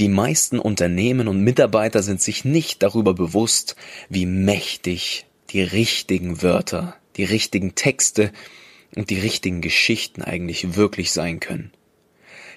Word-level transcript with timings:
Die 0.00 0.08
meisten 0.08 0.58
Unternehmen 0.58 1.28
und 1.28 1.44
Mitarbeiter 1.44 2.02
sind 2.02 2.22
sich 2.22 2.46
nicht 2.46 2.82
darüber 2.82 3.12
bewusst, 3.12 3.76
wie 4.08 4.24
mächtig 4.24 5.26
die 5.50 5.60
richtigen 5.60 6.40
Wörter, 6.40 6.96
die 7.16 7.24
richtigen 7.24 7.74
Texte 7.74 8.32
und 8.96 9.10
die 9.10 9.18
richtigen 9.18 9.60
Geschichten 9.60 10.22
eigentlich 10.22 10.74
wirklich 10.74 11.12
sein 11.12 11.38
können. 11.38 11.70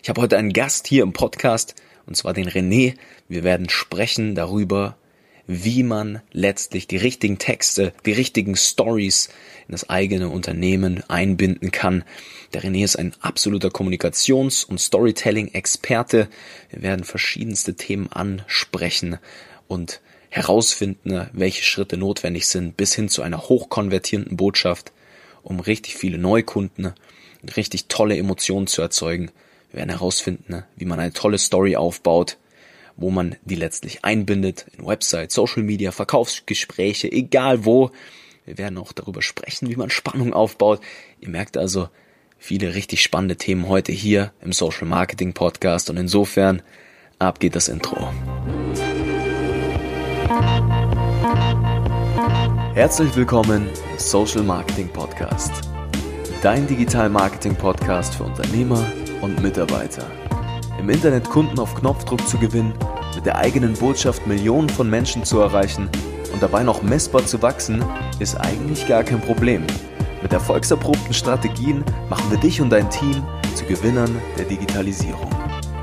Ich 0.02 0.08
habe 0.08 0.22
heute 0.22 0.38
einen 0.38 0.54
Gast 0.54 0.88
hier 0.88 1.04
im 1.04 1.12
Podcast, 1.12 1.76
und 2.06 2.16
zwar 2.16 2.32
den 2.32 2.48
René. 2.48 2.96
Wir 3.28 3.44
werden 3.44 3.68
sprechen 3.68 4.36
darüber, 4.36 4.96
wie 5.48 5.84
man 5.84 6.22
letztlich 6.32 6.88
die 6.88 6.98
richtigen 6.98 7.38
Texte, 7.38 7.94
die 8.06 8.14
richtigen 8.14 8.56
Stories 8.56 9.30
in 9.68 9.74
das 9.74 9.90
eigene 9.90 10.30
Unternehmen 10.30 11.04
einbinden 11.10 11.72
kann. 11.72 12.04
Der 12.54 12.64
René 12.64 12.84
ist 12.84 12.96
ein 12.96 13.14
absoluter 13.20 13.70
Kommunikations- 13.70 14.66
und 14.66 14.80
Storytelling-Experte. 14.80 16.30
Wir 16.70 16.82
werden 16.82 17.04
verschiedenste 17.04 17.76
Themen 17.76 18.12
ansprechen 18.12 19.18
und 19.68 20.02
herausfinden, 20.30 21.28
welche 21.34 21.64
Schritte 21.64 21.98
notwendig 21.98 22.48
sind, 22.48 22.78
bis 22.78 22.96
hin 22.96 23.10
zu 23.10 23.22
einer 23.22 23.50
hochkonvertierenden 23.50 24.38
Botschaft, 24.38 24.92
um 25.44 25.60
richtig 25.60 25.96
viele 25.96 26.18
Neukunden 26.18 26.94
und 27.42 27.58
richtig 27.58 27.88
tolle 27.88 28.18
Emotionen 28.18 28.68
zu 28.68 28.82
erzeugen. 28.82 29.30
Wir 29.72 29.80
werden 29.80 29.90
herausfinden, 29.90 30.64
wie 30.76 30.86
man 30.86 31.00
eine 31.00 31.14
tolle 31.14 31.38
Story 31.38 31.76
aufbaut, 31.76 32.38
wo 32.96 33.10
man 33.10 33.36
die 33.44 33.56
letztlich 33.56 34.06
einbindet, 34.06 34.66
in 34.78 34.86
Website, 34.86 35.32
Social 35.32 35.64
Media, 35.64 35.92
Verkaufsgespräche, 35.92 37.12
egal 37.12 37.66
wo. 37.66 37.92
Wir 38.46 38.58
werden 38.58 38.78
auch 38.78 38.92
darüber 38.92 39.22
sprechen, 39.22 39.70
wie 39.70 39.76
man 39.76 39.90
Spannung 39.90 40.34
aufbaut. 40.34 40.82
Ihr 41.20 41.30
merkt 41.30 41.58
also, 41.58 41.90
viele 42.38 42.76
richtig 42.76 43.02
spannende 43.02 43.38
Themen 43.38 43.70
heute 43.70 43.92
hier 43.92 44.34
im 44.42 44.52
Social 44.52 44.88
Marketing 44.88 45.34
Podcast 45.34 45.90
und 45.90 45.98
insofern 45.98 46.62
ab 47.20 47.40
geht 47.40 47.56
das 47.56 47.70
Intro. 47.70 48.12
Herzlich 52.74 53.16
willkommen 53.16 53.70
im 53.92 54.00
Social 54.00 54.44
Marketing 54.44 54.90
Podcast. 54.90 55.52
Dein 56.42 56.68
Digital 56.68 57.10
Marketing 57.10 57.56
Podcast 57.56 58.16
für 58.16 58.24
Unternehmer 58.24 58.86
und 59.22 59.42
Mitarbeiter 59.42 60.12
im 60.84 60.90
Internet 60.90 61.30
Kunden 61.30 61.60
auf 61.60 61.76
Knopfdruck 61.76 62.28
zu 62.28 62.38
gewinnen, 62.38 62.74
mit 63.16 63.26
der 63.26 63.38
eigenen 63.38 63.74
Botschaft 63.74 64.28
Millionen 64.28 64.68
von 64.68 64.90
Menschen 64.90 65.24
zu 65.24 65.40
erreichen 65.40 65.90
und 66.34 66.44
dabei 66.44 66.62
noch 66.64 66.82
messbar 66.82 67.26
zu 67.26 67.42
wachsen, 67.42 67.82
ist 68.20 68.36
eigentlich 68.36 68.86
gar 68.86 69.04
kein 69.04 69.22
Problem. 69.22 69.64
Mit 70.22 70.34
erfolgserprobten 70.34 71.14
Strategien 71.14 71.86
machen 72.10 72.30
wir 72.30 72.38
dich 72.38 72.60
und 72.60 72.70
dein 72.70 72.90
Team 72.90 73.24
zu 73.56 73.64
Gewinnern 73.64 74.14
der 74.38 74.44
Digitalisierung. 74.44 75.30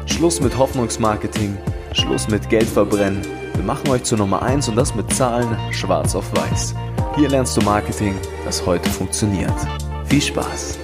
Schluss 0.05 0.39
mit 0.43 0.59
Hoffnungsmarketing, 0.59 1.57
Schluss 1.93 2.29
mit 2.29 2.51
Geldverbrennen. 2.51 3.23
Wir 3.55 3.65
machen 3.65 3.89
euch 3.89 4.03
zur 4.03 4.19
Nummer 4.19 4.43
1 4.43 4.69
und 4.69 4.77
das 4.77 4.95
mit 4.95 5.11
Zahlen 5.15 5.57
schwarz 5.71 6.15
auf 6.15 6.31
weiß. 6.37 6.75
Hier 7.17 7.31
lernst 7.31 7.57
du 7.57 7.63
Marketing, 7.63 8.15
das 8.45 8.67
heute 8.67 8.91
funktioniert. 8.91 9.55
Viel 10.05 10.21
Spaß! 10.21 10.80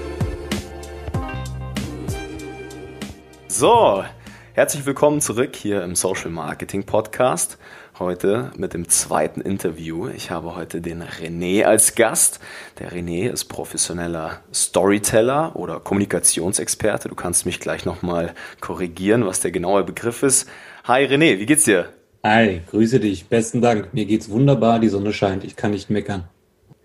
So, 3.58 4.04
herzlich 4.52 4.84
willkommen 4.84 5.22
zurück 5.22 5.56
hier 5.56 5.82
im 5.82 5.94
Social 5.94 6.28
Marketing 6.28 6.84
Podcast. 6.84 7.56
Heute 7.98 8.52
mit 8.58 8.74
dem 8.74 8.90
zweiten 8.90 9.40
Interview. 9.40 10.08
Ich 10.08 10.30
habe 10.30 10.54
heute 10.56 10.82
den 10.82 11.02
René 11.02 11.64
als 11.64 11.94
Gast. 11.94 12.38
Der 12.80 12.92
René 12.92 13.30
ist 13.30 13.46
professioneller 13.46 14.40
Storyteller 14.52 15.56
oder 15.56 15.80
Kommunikationsexperte. 15.80 17.08
Du 17.08 17.14
kannst 17.14 17.46
mich 17.46 17.58
gleich 17.58 17.86
nochmal 17.86 18.34
korrigieren, 18.60 19.24
was 19.24 19.40
der 19.40 19.52
genaue 19.52 19.84
Begriff 19.84 20.22
ist. 20.22 20.46
Hi 20.84 21.06
René, 21.06 21.38
wie 21.38 21.46
geht's 21.46 21.64
dir? 21.64 21.88
Hi, 22.22 22.60
grüße 22.70 23.00
dich. 23.00 23.28
Besten 23.28 23.62
Dank. 23.62 23.94
Mir 23.94 24.04
geht's 24.04 24.28
wunderbar. 24.28 24.80
Die 24.80 24.90
Sonne 24.90 25.14
scheint. 25.14 25.44
Ich 25.44 25.56
kann 25.56 25.70
nicht 25.70 25.88
meckern. 25.88 26.28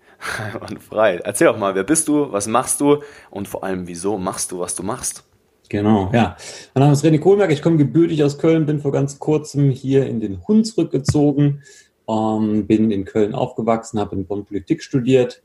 Und 0.70 0.82
frei. 0.82 1.20
Erzähl 1.22 1.48
doch 1.48 1.58
mal, 1.58 1.74
wer 1.74 1.84
bist 1.84 2.08
du? 2.08 2.32
Was 2.32 2.46
machst 2.46 2.80
du? 2.80 3.02
Und 3.28 3.46
vor 3.46 3.62
allem, 3.62 3.88
wieso 3.88 4.16
machst 4.16 4.52
du, 4.52 4.60
was 4.60 4.74
du 4.74 4.82
machst? 4.82 5.24
Genau, 5.72 6.10
ja. 6.12 6.36
Mein 6.74 6.82
Name 6.82 6.92
ist 6.92 7.02
René 7.02 7.18
Kohlmerk, 7.18 7.50
ich 7.50 7.62
komme 7.62 7.78
gebürtig 7.78 8.22
aus 8.22 8.36
Köln, 8.36 8.66
bin 8.66 8.80
vor 8.80 8.92
ganz 8.92 9.18
kurzem 9.18 9.70
hier 9.70 10.04
in 10.04 10.20
den 10.20 10.46
Hunsrück 10.46 10.90
gezogen, 10.90 11.62
ähm, 12.06 12.66
bin 12.66 12.90
in 12.90 13.06
Köln 13.06 13.34
aufgewachsen, 13.34 13.98
habe 13.98 14.14
in 14.14 14.26
Bonn 14.26 14.44
Politik 14.44 14.82
studiert 14.82 15.40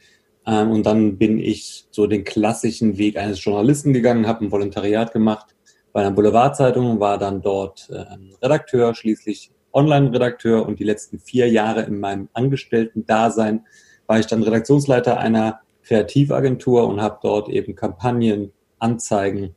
ähm, 0.45 0.71
und 0.71 0.85
dann 0.85 1.17
bin 1.17 1.39
ich 1.39 1.85
so 1.91 2.07
den 2.07 2.25
klassischen 2.25 2.97
Weg 2.97 3.16
eines 3.16 3.41
Journalisten 3.41 3.93
gegangen, 3.93 4.27
habe 4.27 4.43
ein 4.43 4.51
Volontariat 4.51 5.13
gemacht 5.13 5.55
bei 5.93 6.01
einer 6.01 6.11
Boulevardzeitung, 6.11 6.99
war 6.99 7.17
dann 7.17 7.41
dort 7.41 7.89
äh, 7.89 8.03
Redakteur, 8.43 8.95
schließlich 8.95 9.51
Online-Redakteur 9.71 10.67
und 10.67 10.81
die 10.81 10.83
letzten 10.83 11.19
vier 11.19 11.49
Jahre 11.49 11.83
in 11.83 12.01
meinem 12.01 12.27
Angestellten-Dasein 12.33 13.66
war 14.07 14.19
ich 14.19 14.27
dann 14.27 14.43
Redaktionsleiter 14.43 15.19
einer 15.19 15.61
Kreativagentur 15.83 16.85
und 16.85 16.99
habe 16.99 17.17
dort 17.23 17.47
eben 17.47 17.75
Kampagnen, 17.75 18.51
Anzeigen, 18.77 19.55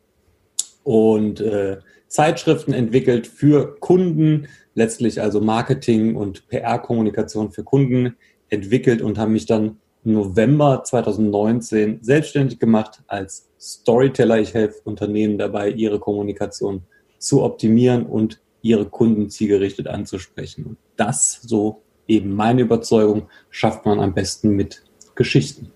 und 0.84 1.40
äh, 1.40 1.78
Zeitschriften 2.08 2.72
entwickelt 2.72 3.26
für 3.26 3.76
Kunden, 3.78 4.48
letztlich 4.74 5.20
also 5.20 5.40
Marketing 5.40 6.16
und 6.16 6.48
PR-Kommunikation 6.48 7.52
für 7.52 7.64
Kunden 7.64 8.16
entwickelt 8.48 9.00
und 9.00 9.18
haben 9.18 9.32
mich 9.32 9.46
dann 9.46 9.78
November 10.02 10.82
2019 10.82 11.98
selbstständig 12.02 12.58
gemacht 12.58 13.02
als 13.06 13.50
Storyteller. 13.60 14.40
Ich 14.40 14.54
helfe 14.54 14.80
Unternehmen 14.84 15.38
dabei, 15.38 15.70
ihre 15.70 16.00
Kommunikation 16.00 16.82
zu 17.18 17.42
optimieren 17.42 18.06
und 18.06 18.40
ihre 18.62 18.86
Kunden 18.86 19.28
zielgerichtet 19.30 19.86
anzusprechen. 19.86 20.64
Und 20.64 20.76
das, 20.96 21.40
so 21.42 21.82
eben 22.08 22.34
meine 22.34 22.62
Überzeugung, 22.62 23.28
schafft 23.50 23.84
man 23.84 24.00
am 24.00 24.14
besten 24.14 24.50
mit 24.50 24.82
Geschichten. 25.14 25.72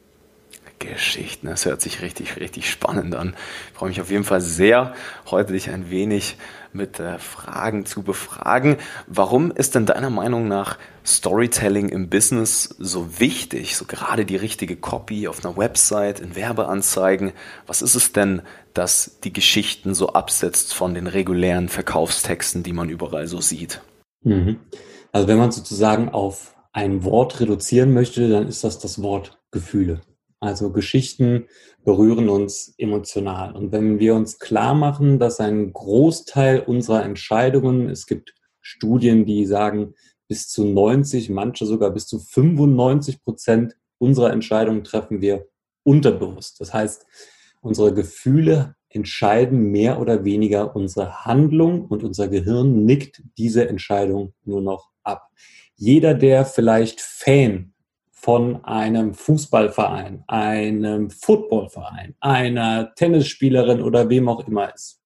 Geschichten. 0.79 1.47
Das 1.47 1.65
hört 1.65 1.81
sich 1.81 2.03
richtig, 2.03 2.37
richtig 2.37 2.71
spannend 2.71 3.15
an. 3.15 3.35
Ich 3.73 3.79
freue 3.79 3.89
mich 3.89 4.01
auf 4.01 4.11
jeden 4.11 4.25
Fall 4.25 4.41
sehr, 4.41 4.95
heute 5.31 5.53
dich 5.53 5.71
ein 5.71 5.91
wenig 5.91 6.37
mit 6.73 6.99
äh, 7.01 7.19
Fragen 7.19 7.87
zu 7.87 8.03
befragen. 8.03 8.77
Warum 9.07 9.51
ist 9.51 9.75
denn 9.75 9.87
deiner 9.87 10.11
Meinung 10.11 10.49
nach 10.49 10.79
Storytelling 11.07 11.89
im 11.89 12.11
Business 12.11 12.75
so 12.79 13.21
wichtig? 13.21 13.77
So 13.77 13.84
gerade 13.84 14.25
die 14.25 14.37
richtige 14.37 14.77
Copy 14.77 15.29
auf 15.29 15.45
einer 15.45 15.57
Website, 15.57 16.21
in 16.21 16.37
Werbeanzeigen. 16.37 17.33
Was 17.67 17.81
ist 17.81 17.95
es 17.95 18.13
denn, 18.13 18.43
das 18.75 19.19
die 19.23 19.33
Geschichten 19.33 19.95
so 19.95 20.09
absetzt 20.09 20.75
von 20.75 20.95
den 20.95 21.07
regulären 21.07 21.69
Verkaufstexten, 21.69 22.63
die 22.63 22.73
man 22.73 22.89
überall 22.89 23.29
so 23.29 23.41
sieht? 23.41 23.81
Mhm. 24.23 24.59
Also 25.13 25.29
wenn 25.29 25.39
man 25.39 25.53
sozusagen 25.53 26.09
auf 26.09 26.55
ein 26.73 27.05
Wort 27.05 27.39
reduzieren 27.39 27.95
möchte, 27.95 28.29
dann 28.29 28.49
ist 28.49 28.65
das 28.65 28.81
das 28.81 29.01
Wort 29.01 29.39
Gefühle. 29.53 30.01
Also 30.44 30.71
Geschichten 30.71 31.47
berühren 31.84 32.28
uns 32.28 32.75
emotional. 32.77 33.56
Und 33.56 33.72
wenn 33.72 33.99
wir 33.99 34.15
uns 34.15 34.38
klar 34.38 34.75
machen, 34.75 35.19
dass 35.19 35.41
ein 35.41 35.72
Großteil 35.72 36.60
unserer 36.60 37.03
Entscheidungen, 37.03 37.88
es 37.88 38.06
gibt 38.06 38.34
Studien, 38.60 39.25
die 39.25 39.47
sagen, 39.47 39.94
bis 40.28 40.49
zu 40.49 40.66
90, 40.66 41.31
manche 41.31 41.65
sogar 41.65 41.91
bis 41.93 42.06
zu 42.06 42.19
95 42.19 43.22
Prozent 43.25 43.77
unserer 43.97 44.34
Entscheidungen 44.34 44.84
treffen 44.84 45.22
wir 45.22 45.47
unterbewusst. 45.83 46.60
Das 46.60 46.75
heißt, 46.75 47.06
unsere 47.62 47.94
Gefühle 47.94 48.75
entscheiden 48.91 49.71
mehr 49.71 49.99
oder 49.99 50.27
weniger 50.27 50.77
unsere 50.77 51.25
Handlung 51.25 51.87
und 51.87 52.04
unser 52.04 52.28
Gehirn 52.28 52.84
nickt 52.84 53.22
diese 53.38 53.66
Entscheidung 53.66 54.34
nur 54.44 54.60
noch 54.60 54.91
ab. 55.04 55.31
Jeder, 55.75 56.12
der 56.12 56.44
vielleicht 56.44 57.00
Fan 57.00 57.74
von 58.25 58.65
einem 58.65 59.12
Fußballverein, 59.12 60.25
einem 60.29 61.11
Footballverein, 61.11 62.15
einer 62.21 62.95
Tennisspielerin 62.95 63.83
oder 63.83 64.09
wem 64.09 64.31
auch 64.31 64.49
immer 64.49 64.75
ist, 64.75 65.03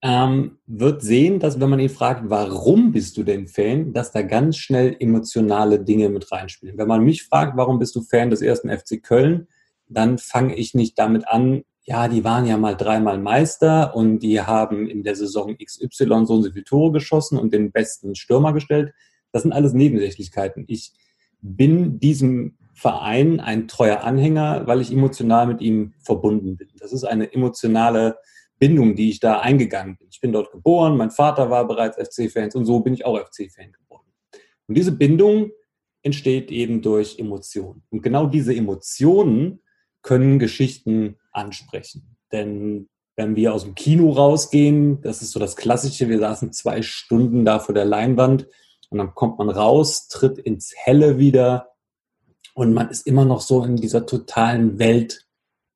ähm, 0.00 0.56
wird 0.66 1.02
sehen, 1.02 1.38
dass 1.38 1.60
wenn 1.60 1.68
man 1.68 1.80
ihn 1.80 1.90
fragt, 1.90 2.30
warum 2.30 2.92
bist 2.92 3.18
du 3.18 3.24
denn 3.24 3.46
Fan, 3.46 3.92
dass 3.92 4.10
da 4.10 4.22
ganz 4.22 4.56
schnell 4.56 4.96
emotionale 5.00 5.78
Dinge 5.78 6.08
mit 6.08 6.32
reinspielen. 6.32 6.78
Wenn 6.78 6.88
man 6.88 7.04
mich 7.04 7.24
fragt, 7.24 7.58
warum 7.58 7.78
bist 7.78 7.94
du 7.94 8.00
Fan 8.00 8.30
des 8.30 8.40
ersten 8.40 8.70
FC 8.70 9.02
Köln, 9.02 9.46
dann 9.86 10.16
fange 10.16 10.54
ich 10.54 10.72
nicht 10.72 10.98
damit 10.98 11.28
an, 11.28 11.64
ja, 11.82 12.08
die 12.08 12.24
waren 12.24 12.46
ja 12.46 12.56
mal 12.56 12.74
dreimal 12.74 13.18
Meister 13.18 13.94
und 13.94 14.20
die 14.20 14.40
haben 14.40 14.88
in 14.88 15.02
der 15.02 15.14
Saison 15.14 15.54
XY 15.62 16.24
so 16.24 16.36
und 16.36 16.42
so 16.42 16.52
viele 16.52 16.64
Tore 16.64 16.92
geschossen 16.92 17.38
und 17.38 17.52
den 17.52 17.70
besten 17.70 18.14
Stürmer 18.14 18.54
gestellt. 18.54 18.94
Das 19.30 19.42
sind 19.42 19.52
alles 19.52 19.74
Nebensächlichkeiten. 19.74 20.64
Ich 20.66 20.94
bin 21.42 21.98
diesem 21.98 22.56
Verein 22.74 23.40
ein 23.40 23.68
treuer 23.68 24.02
Anhänger, 24.04 24.66
weil 24.66 24.80
ich 24.80 24.92
emotional 24.92 25.46
mit 25.46 25.60
ihm 25.60 25.92
verbunden 26.00 26.56
bin. 26.56 26.68
Das 26.78 26.92
ist 26.92 27.04
eine 27.04 27.32
emotionale 27.32 28.16
Bindung, 28.58 28.94
die 28.94 29.10
ich 29.10 29.20
da 29.20 29.40
eingegangen 29.40 29.96
bin. 29.96 30.08
Ich 30.10 30.20
bin 30.20 30.32
dort 30.32 30.50
geboren, 30.50 30.96
mein 30.96 31.10
Vater 31.10 31.50
war 31.50 31.66
bereits 31.66 31.96
FC-Fans 31.96 32.54
und 32.54 32.64
so 32.64 32.80
bin 32.80 32.94
ich 32.94 33.04
auch 33.04 33.18
FC-Fan 33.18 33.72
geworden. 33.72 34.06
Und 34.66 34.76
diese 34.76 34.92
Bindung 34.92 35.50
entsteht 36.02 36.50
eben 36.50 36.80
durch 36.82 37.18
Emotionen. 37.18 37.82
Und 37.90 38.02
genau 38.02 38.26
diese 38.26 38.54
Emotionen 38.54 39.60
können 40.02 40.38
Geschichten 40.38 41.16
ansprechen. 41.32 42.16
Denn 42.32 42.88
wenn 43.16 43.36
wir 43.36 43.52
aus 43.52 43.64
dem 43.64 43.74
Kino 43.74 44.10
rausgehen, 44.12 45.02
das 45.02 45.20
ist 45.20 45.32
so 45.32 45.40
das 45.40 45.56
Klassische, 45.56 46.08
wir 46.08 46.18
saßen 46.18 46.52
zwei 46.52 46.80
Stunden 46.82 47.44
da 47.44 47.58
vor 47.58 47.74
der 47.74 47.84
Leinwand 47.84 48.46
und 48.90 48.98
dann 48.98 49.14
kommt 49.14 49.38
man 49.38 49.48
raus, 49.48 50.08
tritt 50.08 50.38
ins 50.38 50.72
Helle 50.76 51.18
wieder 51.18 51.70
und 52.54 52.74
man 52.74 52.90
ist 52.90 53.06
immer 53.06 53.24
noch 53.24 53.40
so 53.40 53.64
in 53.64 53.76
dieser 53.76 54.04
totalen 54.04 54.78
Welt 54.78 55.26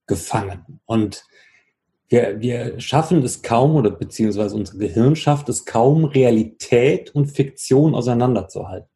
gefangen. 0.07 0.81
Und 0.85 1.25
wir, 2.09 2.41
wir 2.41 2.79
schaffen 2.81 3.23
es 3.23 3.43
kaum, 3.43 3.77
oder 3.77 3.91
beziehungsweise 3.91 4.55
unser 4.55 4.79
Gehirn 4.79 5.17
schafft 5.17 5.49
es 5.49 5.65
kaum, 5.65 6.05
Realität 6.05 7.15
und 7.15 7.27
Fiktion 7.27 7.95
auseinanderzuhalten. 7.95 8.89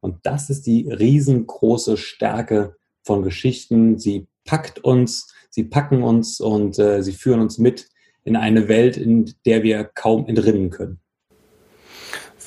Und 0.00 0.18
das 0.24 0.50
ist 0.50 0.66
die 0.66 0.90
riesengroße 0.90 1.96
Stärke 1.96 2.76
von 3.02 3.22
Geschichten. 3.22 3.98
Sie 3.98 4.26
packt 4.44 4.82
uns, 4.84 5.32
sie 5.50 5.64
packen 5.64 6.02
uns 6.02 6.40
und 6.40 6.78
äh, 6.78 7.02
sie 7.02 7.12
führen 7.12 7.40
uns 7.40 7.58
mit 7.58 7.88
in 8.24 8.36
eine 8.36 8.68
Welt, 8.68 8.96
in 8.96 9.34
der 9.46 9.62
wir 9.62 9.84
kaum 9.84 10.26
entrinnen 10.26 10.70
können. 10.70 10.99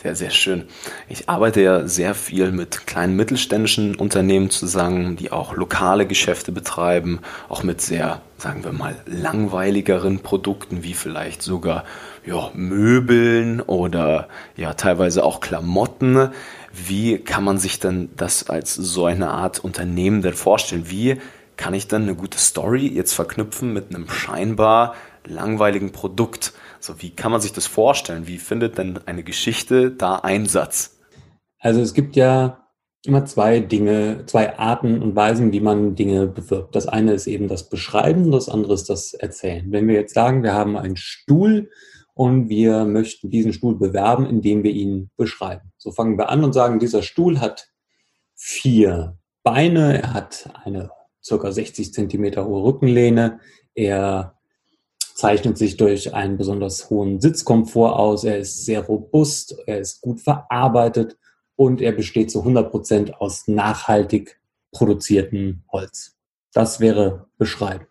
Sehr, 0.03 0.17
sehr 0.17 0.31
schön. 0.31 0.65
Ich 1.07 1.29
arbeite 1.29 1.61
ja 1.61 1.87
sehr 1.87 2.13
viel 2.13 2.51
mit 2.51 2.87
kleinen 2.87 3.15
mittelständischen 3.15 3.95
Unternehmen 3.95 4.49
zusammen, 4.49 5.15
die 5.15 5.31
auch 5.31 5.55
lokale 5.55 6.05
Geschäfte 6.05 6.51
betreiben, 6.51 7.21
auch 7.47 7.63
mit 7.63 7.79
sehr, 7.79 8.21
sagen 8.37 8.65
wir 8.65 8.73
mal, 8.73 8.97
langweiligeren 9.05 10.19
Produkten 10.19 10.83
wie 10.83 10.93
vielleicht 10.93 11.41
sogar 11.41 11.85
ja, 12.25 12.51
Möbeln 12.53 13.61
oder 13.61 14.27
ja 14.57 14.73
teilweise 14.73 15.23
auch 15.23 15.39
Klamotten. 15.39 16.31
Wie 16.73 17.19
kann 17.19 17.45
man 17.45 17.57
sich 17.57 17.79
denn 17.79 18.09
das 18.17 18.49
als 18.49 18.73
so 18.75 19.05
eine 19.05 19.29
Art 19.29 19.59
Unternehmen 19.59 20.21
denn 20.21 20.33
vorstellen? 20.33 20.89
Wie 20.89 21.15
kann 21.57 21.73
ich 21.73 21.87
dann 21.87 22.03
eine 22.03 22.15
gute 22.15 22.37
Story 22.37 22.87
jetzt 22.87 23.13
verknüpfen 23.13 23.73
mit 23.73 23.93
einem 23.93 24.09
scheinbar 24.09 24.95
langweiligen 25.25 25.91
Produkt? 25.91 26.53
So, 26.79 27.01
wie 27.01 27.11
kann 27.11 27.31
man 27.31 27.41
sich 27.41 27.53
das 27.53 27.67
vorstellen? 27.67 28.27
Wie 28.27 28.37
findet 28.37 28.77
denn 28.77 28.99
eine 29.05 29.23
Geschichte 29.23 29.91
da 29.91 30.15
Einsatz? 30.17 30.99
Also 31.59 31.81
es 31.81 31.93
gibt 31.93 32.15
ja 32.15 32.63
immer 33.05 33.25
zwei 33.25 33.59
Dinge, 33.59 34.25
zwei 34.25 34.57
Arten 34.57 35.01
und 35.01 35.15
Weisen, 35.15 35.51
wie 35.51 35.59
man 35.59 35.95
Dinge 35.95 36.27
bewirbt. 36.27 36.75
Das 36.75 36.87
eine 36.87 37.13
ist 37.13 37.27
eben 37.27 37.47
das 37.47 37.69
Beschreiben, 37.69 38.31
das 38.31 38.49
andere 38.49 38.73
ist 38.73 38.89
das 38.89 39.13
Erzählen. 39.13 39.71
Wenn 39.71 39.87
wir 39.87 39.95
jetzt 39.95 40.13
sagen, 40.13 40.43
wir 40.43 40.53
haben 40.53 40.77
einen 40.77 40.95
Stuhl 40.95 41.69
und 42.13 42.49
wir 42.49 42.85
möchten 42.85 43.29
diesen 43.29 43.53
Stuhl 43.53 43.77
bewerben, 43.77 44.25
indem 44.25 44.63
wir 44.63 44.71
ihn 44.71 45.09
beschreiben. 45.17 45.71
So 45.77 45.91
fangen 45.91 46.17
wir 46.17 46.29
an 46.29 46.43
und 46.43 46.53
sagen, 46.53 46.79
dieser 46.79 47.01
Stuhl 47.01 47.39
hat 47.39 47.67
vier 48.35 49.17
Beine, 49.43 50.01
er 50.01 50.13
hat 50.13 50.49
eine 50.63 50.91
circa 51.23 51.51
60 51.51 51.93
Zentimeter 51.93 52.45
hohe 52.45 52.63
Rückenlehne, 52.63 53.39
er 53.75 54.37
zeichnet 55.15 55.57
sich 55.57 55.77
durch 55.77 56.13
einen 56.13 56.37
besonders 56.37 56.89
hohen 56.89 57.21
Sitzkomfort 57.21 57.95
aus. 57.95 58.23
Er 58.23 58.39
ist 58.39 58.65
sehr 58.65 58.81
robust, 58.81 59.55
er 59.67 59.79
ist 59.79 60.01
gut 60.01 60.21
verarbeitet 60.21 61.17
und 61.55 61.81
er 61.81 61.91
besteht 61.91 62.31
zu 62.31 62.39
100 62.39 62.71
Prozent 62.71 63.21
aus 63.21 63.47
nachhaltig 63.47 64.39
produziertem 64.71 65.63
Holz. 65.71 66.17
Das 66.51 66.79
wäre 66.79 67.27
beschreiben. 67.37 67.87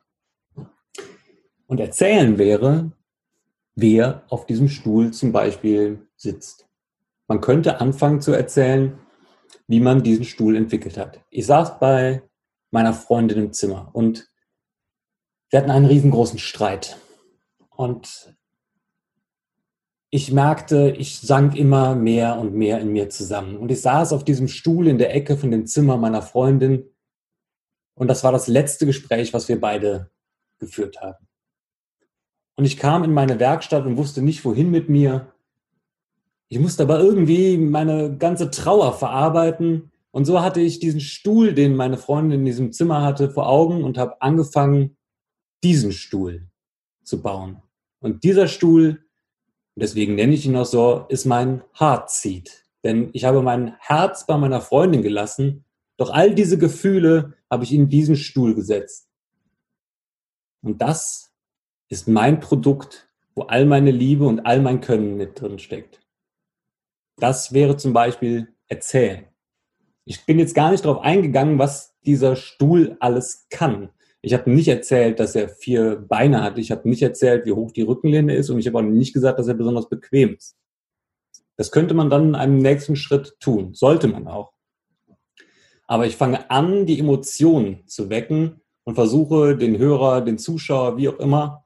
Und 1.67 1.81
erzählen 1.81 2.39
wäre, 2.39 2.93
wer 3.75 4.25
auf 4.29 4.47
diesem 4.47 4.69
Stuhl 4.69 5.13
zum 5.13 5.33
Beispiel 5.33 6.07
sitzt. 6.17 6.69
Man 7.29 7.41
könnte 7.41 7.81
anfangen 7.81 8.21
zu 8.21 8.33
erzählen, 8.33 8.99
wie 9.69 9.81
man 9.81 10.03
diesen 10.03 10.25
Stuhl 10.25 10.57
entwickelt 10.57 10.99
hat. 10.99 11.21
Ich 11.31 11.47
saß 11.47 11.79
bei 11.79 12.23
meiner 12.73 12.93
Freundin 12.93 13.39
im 13.39 13.53
Zimmer 13.53 13.91
und 13.93 14.29
wir 15.53 15.61
hatten 15.61 15.71
einen 15.71 15.87
riesengroßen 15.87 16.39
Streit. 16.39 16.97
Und 17.69 18.35
ich 20.09 20.33
merkte, 20.33 20.95
ich 20.97 21.21
sank 21.21 21.55
immer 21.55 21.95
mehr 21.95 22.39
und 22.39 22.55
mehr 22.55 22.81
in 22.81 22.91
mir 22.91 23.11
zusammen. 23.11 23.59
Und 23.59 23.71
ich 23.71 23.83
saß 23.83 24.15
auf 24.15 24.25
diesem 24.25 24.49
Stuhl 24.49 24.89
in 24.89 24.97
der 24.97 25.15
Ecke 25.15 25.37
von 25.37 25.51
dem 25.51 25.67
Zimmer 25.67 25.99
meiner 25.99 26.23
Freundin. 26.23 26.91
Und 27.95 28.09
das 28.09 28.25
war 28.25 28.33
das 28.33 28.49
letzte 28.49 28.87
Gespräch, 28.87 29.35
was 29.35 29.49
wir 29.49 29.61
beide 29.61 30.11
geführt 30.59 31.03
haben. 31.03 31.29
Und 32.57 32.65
ich 32.65 32.79
kam 32.79 33.05
in 33.05 33.13
meine 33.13 33.39
Werkstatt 33.39 33.85
und 33.85 33.99
wusste 33.99 34.23
nicht, 34.23 34.45
wohin 34.47 34.71
mit 34.71 34.89
mir. 34.89 35.33
Ich 36.49 36.59
musste 36.59 36.85
aber 36.85 36.99
irgendwie 36.99 37.59
meine 37.59 38.17
ganze 38.17 38.51
Trauer 38.51 38.95
verarbeiten. 38.95 39.92
Und 40.13 40.27
so 40.27 40.43
hatte 40.43 40.61
ich 40.61 40.79
diesen 40.79 41.01
Stuhl, 41.01 41.55
den 41.55 41.75
meine 41.75 41.97
Freundin 41.97 42.41
in 42.41 42.47
diesem 42.47 42.73
Zimmer 42.73 43.03
hatte, 43.03 43.31
vor 43.31 43.49
Augen 43.49 43.83
und 43.83 43.99
habe 43.99 44.21
angefangen, 44.21 44.97
diesen 45.65 45.93
Stuhl 45.93 46.49
zu 47.03 47.23
bauen. 47.23 47.63
Und 48.01 48.23
dieser 48.23 48.47
Stuhl, 48.47 49.05
deswegen 49.75 50.15
nenne 50.15 50.35
ich 50.35 50.45
ihn 50.45 50.57
auch 50.57 50.67
so, 50.67 51.07
ist 51.09 51.25
mein 51.25 51.65
Heart 51.79 52.11
Seat. 52.11 52.65
Denn 52.85 53.11
ich 53.13 53.25
habe 53.25 53.43
mein 53.43 53.75
Herz 53.79 54.27
bei 54.27 54.37
meiner 54.37 54.61
Freundin 54.61 55.03
gelassen, 55.03 55.65
doch 55.97 56.11
all 56.11 56.35
diese 56.35 56.59
Gefühle 56.59 57.35
habe 57.51 57.65
ich 57.65 57.73
in 57.73 57.89
diesen 57.89 58.17
Stuhl 58.17 58.55
gesetzt. 58.55 59.09
Und 60.63 60.83
das 60.83 61.33
ist 61.89 62.09
mein 62.09 62.41
Produkt, 62.41 63.09
wo 63.35 63.43
all 63.43 63.65
meine 63.67 63.91
Liebe 63.91 64.27
und 64.27 64.41
all 64.41 64.61
mein 64.61 64.81
Können 64.81 65.17
mit 65.17 65.41
drin 65.41 65.59
steckt. 65.59 66.01
Das 67.17 67.53
wäre 67.53 67.77
zum 67.77 67.93
Beispiel 67.93 68.55
erzählen. 68.69 69.32
Ich 70.05 70.27
bin 70.27 70.39
jetzt 70.39 70.55
gar 70.55 70.71
nicht 70.71 70.85
darauf 70.85 71.03
eingegangen, 71.03 71.59
was 71.59 71.95
dieser 72.05 72.37
Stuhl 72.37 72.97
alles 73.01 73.47
kann. 73.51 73.91
Ich 74.21 74.35
habe 74.35 74.51
nicht 74.51 74.69
erzählt, 74.69 75.21
dass 75.21 75.35
er 75.35 75.49
vier 75.49 75.97
Beine 75.97 76.43
hat. 76.43 76.59
Ich 76.59 76.71
habe 76.71 76.89
nicht 76.89 77.03
erzählt, 77.03 77.45
wie 77.47 77.53
hoch 77.53 77.73
die 77.73 77.83
Rückenlehne 77.83 78.35
ist 78.35 78.51
und 78.51 78.59
ich 78.59 78.67
habe 78.67 78.79
auch 78.79 78.83
nicht 78.83 79.13
gesagt, 79.13 79.39
dass 79.39 79.49
er 79.49 79.55
besonders 79.55 79.89
bequem 79.89 80.35
ist. 80.37 80.57
Das 81.57 81.71
könnte 81.71 81.95
man 81.95 82.11
dann 82.11 82.29
in 82.29 82.35
einem 82.35 82.59
nächsten 82.59 82.97
Schritt 82.97 83.37
tun. 83.41 83.75
Sollte 83.75 84.09
man 84.09 84.27
auch. 84.27 84.53
Aber 85.87 86.07
ich 86.07 86.17
fange 86.17 86.51
an, 86.51 86.87
die 86.87 86.99
Emotionen 86.99 87.87
zu 87.87 88.11
wecken 88.11 88.61
und 88.85 88.95
versuche, 88.95 89.57
den 89.57 89.79
Hörer, 89.79 90.23
den 90.23 90.39
Zuschauer, 90.39 90.97
wie 90.97 91.09
auch 91.09 91.19
immer, 91.19 91.65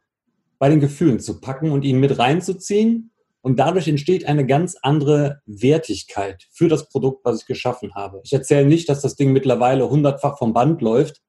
bei 0.59 0.69
den 0.69 0.81
Gefühlen 0.81 1.21
zu 1.21 1.41
packen 1.41 1.71
und 1.71 1.85
ihn 1.85 2.01
mit 2.01 2.19
reinzuziehen. 2.19 3.11
Und 3.47 3.61
dadurch 3.61 3.87
entsteht 3.87 4.27
eine 4.27 4.45
ganz 4.45 4.77
andere 4.83 5.41
Wertigkeit 5.47 6.49
für 6.51 6.67
das 6.67 6.89
Produkt, 6.89 7.25
was 7.25 7.43
ich 7.43 7.47
geschaffen 7.47 7.95
habe. 7.95 8.21
Ich 8.25 8.33
erzähle 8.33 8.67
nicht, 8.67 8.89
dass 8.89 9.03
das 9.03 9.15
Ding 9.15 9.33
mittlerweile 9.33 9.89
hundertfach 9.89 10.37
vom 10.37 10.53
Band 10.53 10.83
läuft, 10.83 11.23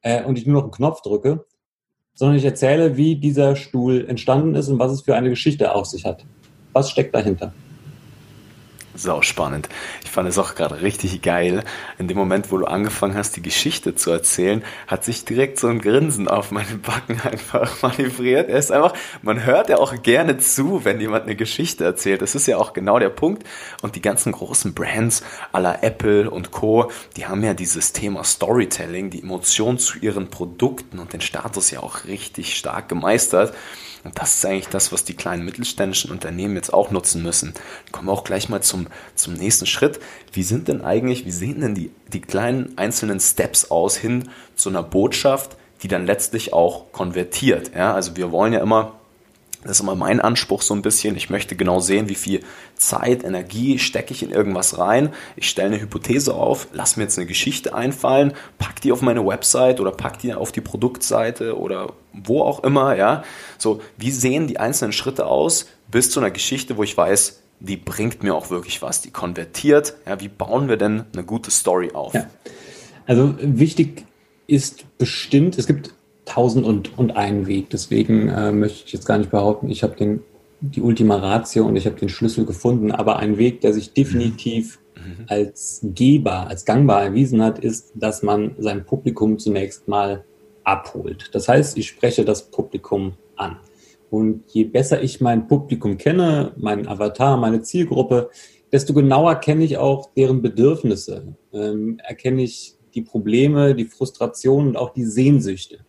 äh, 0.00 0.24
und 0.24 0.38
ich 0.38 0.46
nur 0.46 0.54
noch 0.54 0.62
einen 0.62 0.72
Knopf 0.72 1.02
drücke, 1.02 1.44
sondern 2.14 2.38
ich 2.38 2.44
erzähle, 2.46 2.96
wie 2.96 3.16
dieser 3.16 3.54
Stuhl 3.54 4.06
entstanden 4.08 4.54
ist 4.54 4.70
und 4.70 4.78
was 4.78 4.92
es 4.92 5.02
für 5.02 5.14
eine 5.14 5.28
Geschichte 5.28 5.74
auf 5.74 5.84
sich 5.84 6.06
hat. 6.06 6.24
Was 6.72 6.90
steckt 6.90 7.14
dahinter? 7.14 7.52
Sau 8.98 9.22
spannend. 9.22 9.68
Ich 10.02 10.10
fand 10.10 10.28
es 10.28 10.38
auch 10.38 10.56
gerade 10.56 10.82
richtig 10.82 11.22
geil. 11.22 11.62
In 11.98 12.08
dem 12.08 12.16
Moment, 12.16 12.50
wo 12.50 12.56
du 12.58 12.64
angefangen 12.64 13.14
hast, 13.14 13.36
die 13.36 13.42
Geschichte 13.42 13.94
zu 13.94 14.10
erzählen, 14.10 14.64
hat 14.88 15.04
sich 15.04 15.24
direkt 15.24 15.60
so 15.60 15.68
ein 15.68 15.80
Grinsen 15.80 16.26
auf 16.26 16.50
meine 16.50 16.74
Backen 16.78 17.20
einfach 17.24 17.80
manövriert. 17.80 18.48
Er 18.48 18.58
ist 18.58 18.72
einfach, 18.72 18.94
man 19.22 19.44
hört 19.44 19.68
ja 19.68 19.76
auch 19.76 20.02
gerne 20.02 20.38
zu, 20.38 20.84
wenn 20.84 21.00
jemand 21.00 21.24
eine 21.24 21.36
Geschichte 21.36 21.84
erzählt. 21.84 22.22
Das 22.22 22.34
ist 22.34 22.48
ja 22.48 22.56
auch 22.56 22.72
genau 22.72 22.98
der 22.98 23.10
Punkt. 23.10 23.44
Und 23.82 23.94
die 23.94 24.02
ganzen 24.02 24.32
großen 24.32 24.74
Brands 24.74 25.22
aller 25.52 25.84
Apple 25.84 26.28
und 26.28 26.50
Co., 26.50 26.90
die 27.16 27.26
haben 27.26 27.44
ja 27.44 27.54
dieses 27.54 27.92
Thema 27.92 28.24
Storytelling, 28.24 29.10
die 29.10 29.22
Emotion 29.22 29.78
zu 29.78 29.98
ihren 29.98 30.28
Produkten 30.28 30.98
und 30.98 31.12
den 31.12 31.20
Status 31.20 31.70
ja 31.70 31.84
auch 31.84 32.04
richtig 32.06 32.56
stark 32.56 32.88
gemeistert. 32.88 33.54
Und 34.04 34.18
das 34.18 34.36
ist 34.36 34.46
eigentlich 34.46 34.68
das, 34.68 34.92
was 34.92 35.04
die 35.04 35.14
kleinen 35.14 35.44
mittelständischen 35.44 36.10
Unternehmen 36.10 36.56
jetzt 36.56 36.72
auch 36.72 36.90
nutzen 36.90 37.22
müssen. 37.22 37.54
Kommen 37.92 38.08
wir 38.08 38.12
auch 38.12 38.24
gleich 38.24 38.48
mal 38.48 38.62
zum, 38.62 38.86
zum 39.14 39.34
nächsten 39.34 39.66
Schritt. 39.66 40.00
Wie 40.32 40.42
sind 40.42 40.68
denn 40.68 40.82
eigentlich, 40.82 41.24
wie 41.24 41.30
sehen 41.30 41.60
denn 41.60 41.74
die, 41.74 41.90
die 42.12 42.20
kleinen 42.20 42.76
einzelnen 42.76 43.20
Steps 43.20 43.70
aus 43.70 43.96
hin 43.96 44.28
zu 44.54 44.68
einer 44.68 44.82
Botschaft, 44.82 45.56
die 45.82 45.88
dann 45.88 46.06
letztlich 46.06 46.52
auch 46.52 46.92
konvertiert? 46.92 47.72
Ja, 47.74 47.94
also 47.94 48.16
wir 48.16 48.32
wollen 48.32 48.52
ja 48.52 48.60
immer 48.60 48.97
das 49.68 49.76
ist 49.76 49.82
immer 49.82 49.94
mein 49.96 50.18
Anspruch 50.18 50.62
so 50.62 50.72
ein 50.72 50.80
bisschen. 50.80 51.14
Ich 51.14 51.28
möchte 51.28 51.54
genau 51.54 51.78
sehen, 51.78 52.08
wie 52.08 52.14
viel 52.14 52.40
Zeit, 52.76 53.22
Energie 53.22 53.78
stecke 53.78 54.14
ich 54.14 54.22
in 54.22 54.30
irgendwas 54.30 54.78
rein. 54.78 55.10
Ich 55.36 55.50
stelle 55.50 55.68
eine 55.68 55.80
Hypothese 55.82 56.32
auf, 56.32 56.68
lass 56.72 56.96
mir 56.96 57.02
jetzt 57.02 57.18
eine 57.18 57.26
Geschichte 57.26 57.74
einfallen, 57.74 58.32
pack 58.56 58.80
die 58.80 58.92
auf 58.92 59.02
meine 59.02 59.26
Website 59.26 59.78
oder 59.78 59.90
pack 59.90 60.20
die 60.20 60.32
auf 60.32 60.52
die 60.52 60.62
Produktseite 60.62 61.58
oder 61.58 61.92
wo 62.14 62.40
auch 62.40 62.64
immer, 62.64 62.96
ja. 62.96 63.24
So, 63.58 63.82
wie 63.98 64.10
sehen 64.10 64.46
die 64.46 64.58
einzelnen 64.58 64.92
Schritte 64.92 65.26
aus 65.26 65.66
bis 65.90 66.10
zu 66.10 66.18
einer 66.18 66.30
Geschichte, 66.30 66.78
wo 66.78 66.82
ich 66.82 66.96
weiß, 66.96 67.42
die 67.60 67.76
bringt 67.76 68.22
mir 68.22 68.34
auch 68.34 68.48
wirklich 68.48 68.80
was, 68.80 69.02
die 69.02 69.10
konvertiert. 69.10 69.96
Ja, 70.06 70.18
wie 70.18 70.28
bauen 70.28 70.70
wir 70.70 70.78
denn 70.78 71.04
eine 71.12 71.24
gute 71.24 71.50
Story 71.50 71.90
auf? 71.92 72.14
Ja. 72.14 72.24
Also 73.04 73.34
wichtig 73.38 74.06
ist 74.46 74.96
bestimmt, 74.96 75.58
es 75.58 75.66
gibt 75.66 75.92
tausend 76.28 76.64
und, 76.64 76.98
und 76.98 77.16
einen 77.16 77.46
Weg. 77.46 77.70
Deswegen 77.70 78.28
äh, 78.28 78.52
möchte 78.52 78.84
ich 78.86 78.92
jetzt 78.92 79.06
gar 79.06 79.18
nicht 79.18 79.30
behaupten, 79.30 79.70
ich 79.70 79.82
habe 79.82 79.96
den 79.96 80.20
die 80.60 80.80
Ultima 80.80 81.16
Ratio 81.16 81.66
und 81.66 81.76
ich 81.76 81.86
habe 81.86 81.96
den 81.96 82.08
Schlüssel 82.08 82.44
gefunden. 82.44 82.90
Aber 82.90 83.18
ein 83.18 83.38
Weg, 83.38 83.60
der 83.60 83.72
sich 83.72 83.92
definitiv 83.92 84.80
mhm. 84.96 85.24
als 85.28 85.80
gehbar, 85.82 86.48
als 86.48 86.64
gangbar 86.64 87.04
erwiesen 87.04 87.42
hat, 87.42 87.58
ist, 87.58 87.92
dass 87.94 88.22
man 88.22 88.54
sein 88.58 88.84
Publikum 88.84 89.38
zunächst 89.38 89.88
mal 89.88 90.24
abholt. 90.64 91.30
Das 91.32 91.48
heißt, 91.48 91.78
ich 91.78 91.88
spreche 91.88 92.24
das 92.24 92.50
Publikum 92.50 93.12
an. 93.36 93.56
Und 94.10 94.44
je 94.48 94.64
besser 94.64 95.02
ich 95.02 95.20
mein 95.20 95.46
Publikum 95.46 95.98
kenne, 95.98 96.52
meinen 96.56 96.88
Avatar, 96.88 97.36
meine 97.36 97.62
Zielgruppe, 97.62 98.30
desto 98.72 98.94
genauer 98.94 99.36
kenne 99.36 99.64
ich 99.64 99.76
auch 99.76 100.10
deren 100.14 100.42
Bedürfnisse, 100.42 101.36
ähm, 101.52 102.00
erkenne 102.02 102.42
ich 102.42 102.74
die 102.94 103.02
Probleme, 103.02 103.74
die 103.74 103.84
Frustrationen 103.84 104.70
und 104.70 104.76
auch 104.76 104.92
die 104.92 105.04
Sehnsüchte. 105.04 105.80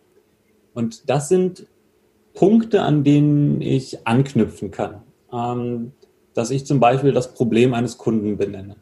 Und 0.74 1.10
das 1.10 1.30
sind 1.30 1.68
Punkte, 2.34 2.82
an 2.82 3.04
denen 3.04 3.62
ich 3.62 4.08
anknüpfen 4.08 4.72
kann. 4.72 5.02
Ähm, 5.32 5.92
dass 6.34 6.52
ich 6.52 6.66
zum 6.66 6.80
Beispiel 6.80 7.12
das 7.12 7.34
Problem 7.34 7.74
eines 7.74 7.98
Kunden 7.98 8.38
benenne. 8.38 8.78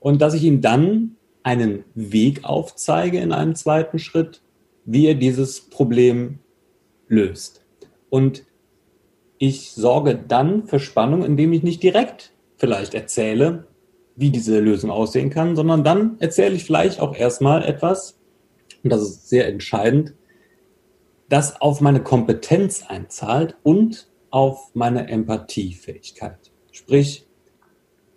Und 0.00 0.20
dass 0.20 0.34
ich 0.34 0.42
ihm 0.42 0.60
dann 0.60 1.16
einen 1.42 1.84
Weg 1.94 2.44
aufzeige 2.44 3.20
in 3.20 3.32
einem 3.32 3.54
zweiten 3.54 3.98
Schritt, 3.98 4.42
wie 4.84 5.06
er 5.06 5.14
dieses 5.14 5.60
Problem 5.60 6.40
löst. 7.06 7.64
Und 8.10 8.44
ich 9.38 9.72
sorge 9.72 10.16
dann 10.16 10.66
für 10.66 10.78
Spannung, 10.78 11.24
indem 11.24 11.52
ich 11.52 11.62
nicht 11.62 11.82
direkt 11.82 12.32
vielleicht 12.56 12.94
erzähle, 12.94 13.66
wie 14.16 14.30
diese 14.30 14.60
Lösung 14.60 14.90
aussehen 14.90 15.30
kann, 15.30 15.56
sondern 15.56 15.84
dann 15.84 16.16
erzähle 16.20 16.54
ich 16.54 16.64
vielleicht 16.64 17.00
auch 17.00 17.14
erstmal 17.14 17.62
etwas, 17.64 18.18
und 18.82 18.90
das 18.90 19.02
ist 19.02 19.28
sehr 19.28 19.48
entscheidend, 19.48 20.14
das 21.28 21.60
auf 21.60 21.80
meine 21.80 22.02
Kompetenz 22.02 22.84
einzahlt 22.86 23.56
und 23.62 24.08
auf 24.30 24.70
meine 24.74 25.08
Empathiefähigkeit. 25.08 26.52
Sprich, 26.72 27.26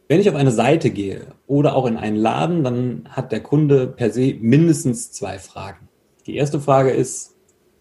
wenn 0.08 0.20
ich 0.20 0.30
auf 0.30 0.36
eine 0.36 0.52
Seite 0.52 0.90
gehe 0.90 1.28
oder 1.48 1.76
auch 1.76 1.86
in 1.86 1.98
einen 1.98 2.18
Laden, 2.18 2.64
dann 2.64 3.10
hat 3.10 3.32
der 3.32 3.42
Kunde 3.42 3.88
per 3.88 4.12
se 4.12 4.36
mindestens 4.40 5.12
zwei 5.12 5.38
Fragen. 5.38 5.90
Die 6.26 6.36
erste 6.36 6.60
Frage 6.60 6.92
ist, 6.92 7.36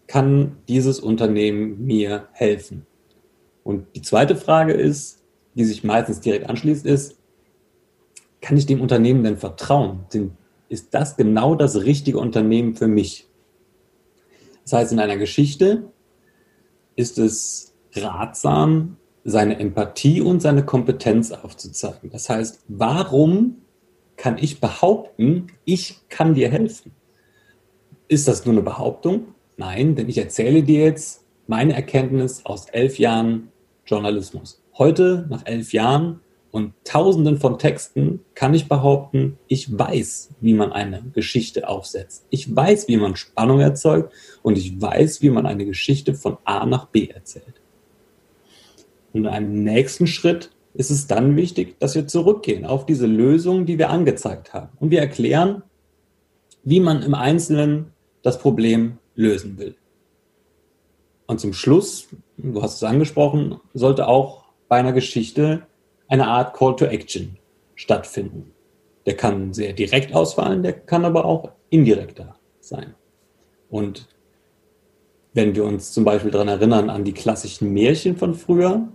kann 0.07 0.57
dieses 0.67 0.99
Unternehmen 0.99 1.85
mir 1.85 2.27
helfen? 2.31 2.85
Und 3.63 3.87
die 3.95 4.01
zweite 4.01 4.35
Frage 4.35 4.73
ist, 4.73 5.21
die 5.55 5.65
sich 5.65 5.83
meistens 5.83 6.21
direkt 6.21 6.49
anschließt, 6.49 6.85
ist, 6.85 7.17
kann 8.41 8.57
ich 8.57 8.65
dem 8.65 8.81
Unternehmen 8.81 9.23
denn 9.23 9.37
vertrauen? 9.37 10.05
Ist 10.69 10.93
das 10.93 11.17
genau 11.17 11.55
das 11.55 11.83
richtige 11.83 12.19
Unternehmen 12.19 12.75
für 12.75 12.87
mich? 12.87 13.26
Das 14.67 14.73
heißt, 14.73 14.91
in 14.91 14.99
einer 14.99 15.15
Geschichte 15.15 15.93
ist 16.97 17.17
es 17.19 17.73
ratsam, 17.95 18.97
seine 19.23 19.59
Empathie 19.59 20.19
und 20.19 20.41
seine 20.41 20.65
Kompetenz 20.65 21.31
aufzuzeigen. 21.31 22.09
Das 22.09 22.29
heißt, 22.29 22.65
warum 22.67 23.61
kann 24.17 24.37
ich 24.37 24.59
behaupten, 24.59 25.47
ich 25.63 26.01
kann 26.09 26.33
dir 26.33 26.49
helfen? 26.49 26.91
Ist 28.09 28.27
das 28.27 28.45
nur 28.45 28.55
eine 28.55 28.61
Behauptung? 28.61 29.35
Nein, 29.55 29.95
denn 29.95 30.09
ich 30.09 30.17
erzähle 30.17 30.63
dir 30.63 30.83
jetzt 30.83 31.23
meine 31.47 31.73
Erkenntnis 31.73 32.45
aus 32.45 32.67
elf 32.67 32.99
Jahren 32.99 33.53
Journalismus. 33.85 34.61
Heute, 34.77 35.27
nach 35.29 35.45
elf 35.45 35.71
Jahren 35.71 36.19
und 36.57 36.73
Tausenden 36.83 37.37
von 37.37 37.59
Texten, 37.59 38.21
kann 38.33 38.55
ich 38.55 38.67
behaupten, 38.67 39.37
ich 39.47 39.77
weiß, 39.77 40.31
wie 40.41 40.55
man 40.55 40.71
eine 40.71 41.03
Geschichte 41.13 41.69
aufsetzt. 41.69 42.25
Ich 42.31 42.55
weiß, 42.55 42.87
wie 42.87 42.97
man 42.97 43.15
Spannung 43.15 43.59
erzeugt 43.59 44.11
und 44.41 44.57
ich 44.57 44.81
weiß, 44.81 45.21
wie 45.21 45.29
man 45.29 45.45
eine 45.45 45.67
Geschichte 45.67 46.15
von 46.15 46.37
A 46.45 46.65
nach 46.65 46.87
B 46.87 47.09
erzählt. 47.09 47.61
Und 49.13 49.25
in 49.25 49.27
einem 49.27 49.63
nächsten 49.63 50.07
Schritt 50.07 50.49
ist 50.73 50.89
es 50.89 51.05
dann 51.05 51.35
wichtig, 51.35 51.79
dass 51.79 51.93
wir 51.93 52.07
zurückgehen 52.07 52.65
auf 52.65 52.87
diese 52.87 53.05
Lösung, 53.05 53.67
die 53.67 53.77
wir 53.77 53.91
angezeigt 53.91 54.55
haben. 54.55 54.69
Und 54.79 54.89
wir 54.89 54.99
erklären, 54.99 55.61
wie 56.63 56.79
man 56.79 57.03
im 57.03 57.13
Einzelnen 57.13 57.91
das 58.23 58.39
Problem 58.39 58.97
lösen 59.13 59.59
will. 59.59 59.75
Und 61.27 61.39
zum 61.39 61.53
Schluss, 61.53 62.07
du 62.37 62.63
hast 62.63 62.77
es 62.77 62.83
angesprochen, 62.83 63.59
sollte 63.75 64.07
auch 64.07 64.45
bei 64.67 64.77
einer 64.77 64.93
Geschichte 64.93 65.67
eine 66.07 66.27
Art 66.27 66.55
Call 66.55 66.75
to 66.75 66.85
Action 66.85 67.37
stattfinden. 67.75 68.51
Der 69.05 69.15
kann 69.15 69.53
sehr 69.53 69.73
direkt 69.73 70.13
ausfallen, 70.13 70.63
der 70.63 70.73
kann 70.73 71.05
aber 71.05 71.25
auch 71.25 71.51
indirekter 71.69 72.35
sein. 72.59 72.95
Und 73.69 74.07
wenn 75.33 75.55
wir 75.55 75.65
uns 75.65 75.91
zum 75.91 76.03
Beispiel 76.03 76.31
daran 76.31 76.47
erinnern 76.47 76.89
an 76.89 77.03
die 77.03 77.13
klassischen 77.13 77.71
Märchen 77.73 78.17
von 78.17 78.33
früher, 78.33 78.87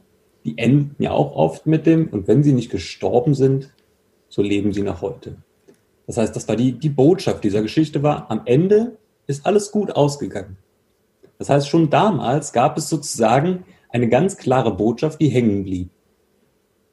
die 0.45 0.59
enden 0.59 0.97
ja 0.99 1.13
auch 1.13 1.37
oft 1.37 1.67
mit 1.67 1.87
dem, 1.87 2.09
und 2.09 2.27
wenn 2.27 2.43
sie 2.43 2.53
nicht 2.53 2.71
gestorben 2.71 3.35
sind, 3.35 3.73
so 4.29 4.43
leben 4.43 4.73
sie 4.73 4.83
nach 4.83 5.03
heute. 5.03 5.37
Das 6.07 6.17
heißt, 6.17 6.35
das 6.35 6.49
war 6.49 6.57
die, 6.57 6.73
die 6.73 6.89
Botschaft 6.89 7.45
dieser 7.45 7.63
Geschichte 7.63 8.03
war, 8.03 8.31
am 8.31 8.43
Ende 8.45 8.99
ist 9.27 9.47
alles 9.47 9.71
gut 9.71 9.93
ausgegangen. 9.93 10.57
Das 11.39 11.49
heißt, 11.49 11.69
schon 11.69 11.91
damals 11.91 12.53
gab 12.53 12.77
es 12.77 12.89
sozusagen 12.89 13.65
eine 13.89 14.09
ganz 14.09 14.37
klare 14.37 14.75
Botschaft, 14.75 15.21
die 15.21 15.29
hängen 15.29 15.65
blieb. 15.65 15.91